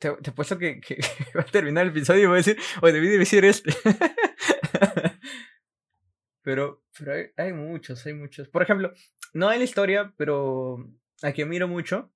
[0.00, 0.98] te, te puesto que, que,
[1.36, 3.72] va a terminar el episodio y voy a decir, oye, debí decir este.
[6.50, 8.48] Pero, pero hay, muchos, hay muchos.
[8.48, 8.90] Por ejemplo,
[9.34, 10.84] no hay la historia, pero
[11.22, 12.12] a quien miro mucho,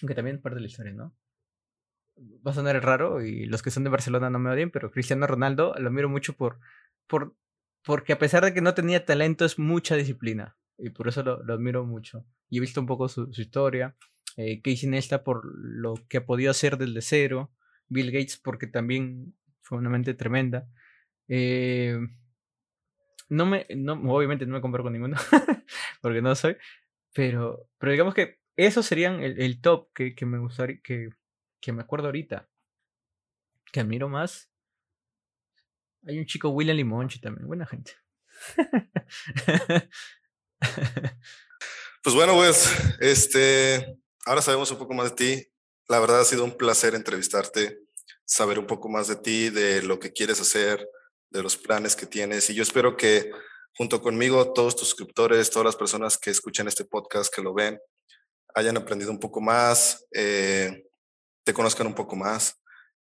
[0.00, 1.14] aunque también parte de la historia, ¿no?
[2.16, 5.26] Va a sonar raro y los que son de Barcelona no me odien, pero Cristiano
[5.26, 6.58] Ronaldo lo miro mucho por,
[7.06, 7.36] por
[7.84, 11.52] porque a pesar de que no tenía talento es mucha disciplina y por eso lo,
[11.52, 12.24] admiro mucho.
[12.48, 13.94] Y he visto un poco su, historia.
[14.38, 17.52] Eh, Casey Nesta por lo que ha podido hacer desde cero.
[17.88, 20.66] Bill Gates porque también fue una mente tremenda.
[21.28, 21.98] Eh,
[23.28, 25.16] no me, no, obviamente no me comparo con ninguno,
[26.00, 26.56] porque no soy,
[27.12, 31.10] pero, pero digamos que esos serían el, el top que, que, me gustaría, que,
[31.60, 32.48] que me acuerdo ahorita,
[33.72, 34.50] que admiro más.
[36.06, 37.92] Hay un chico William Limonchi también, buena gente.
[42.02, 42.70] Pues bueno, pues,
[43.00, 45.52] este, ahora sabemos un poco más de ti.
[45.88, 47.80] La verdad ha sido un placer entrevistarte,
[48.24, 50.88] saber un poco más de ti, de lo que quieres hacer,
[51.30, 52.48] de los planes que tienes.
[52.50, 53.30] Y yo espero que
[53.76, 57.78] junto conmigo, todos tus suscriptores, todas las personas que escuchan este podcast, que lo ven,
[58.54, 60.84] hayan aprendido un poco más, eh,
[61.44, 62.58] te conozcan un poco más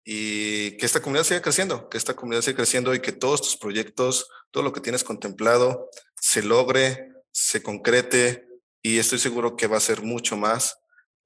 [0.07, 3.57] y que esta comunidad siga creciendo, que esta comunidad siga creciendo y que todos tus
[3.57, 8.47] proyectos, todo lo que tienes contemplado, se logre, se concrete
[8.83, 10.77] y estoy seguro que va a ser mucho más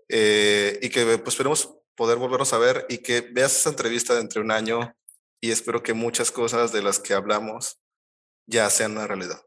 [0.08, 4.22] eh, y que pues esperemos poder volvernos a ver y que veas esta entrevista de
[4.22, 4.96] entre un año
[5.42, 7.82] y espero que muchas cosas de las que hablamos
[8.48, 9.42] ya sean una realidad.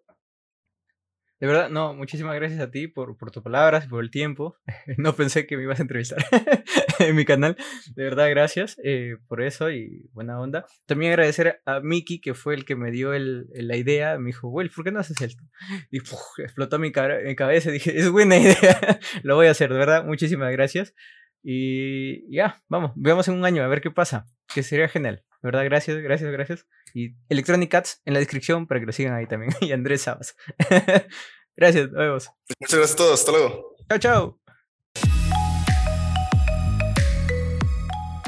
[1.43, 4.57] De verdad, no, muchísimas gracias a ti por, por tus palabras, por el tiempo.
[4.97, 6.24] No pensé que me ibas a entrevistar
[7.01, 7.57] en mi canal.
[7.97, 10.66] De verdad, gracias eh, por eso y buena onda.
[10.86, 14.18] También agradecer a Miki, que fue el que me dio el, la idea.
[14.18, 15.43] Me dijo, Well, ¿por qué no haces esto?
[15.90, 15.99] Y
[16.38, 16.93] explotó mi,
[17.24, 19.01] mi cabeza y dije, es buena idea.
[19.24, 20.05] Lo voy a hacer, de verdad.
[20.05, 20.95] Muchísimas gracias.
[21.43, 25.24] Y ya, vamos, veamos en un año a ver qué pasa, que sería genial.
[25.43, 26.66] De verdad, gracias, gracias, gracias.
[26.95, 29.53] Y Electronic Cats en la descripción para que lo sigan ahí también.
[29.61, 30.36] y Andrés Sabas.
[31.57, 32.30] gracias, nos vemos.
[32.61, 33.76] Muchas gracias a todos, hasta luego.
[33.88, 34.38] Chao, chao.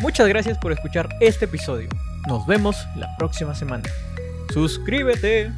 [0.03, 1.89] Muchas gracias por escuchar este episodio.
[2.27, 3.85] Nos vemos la próxima semana.
[4.53, 5.53] Suscríbete.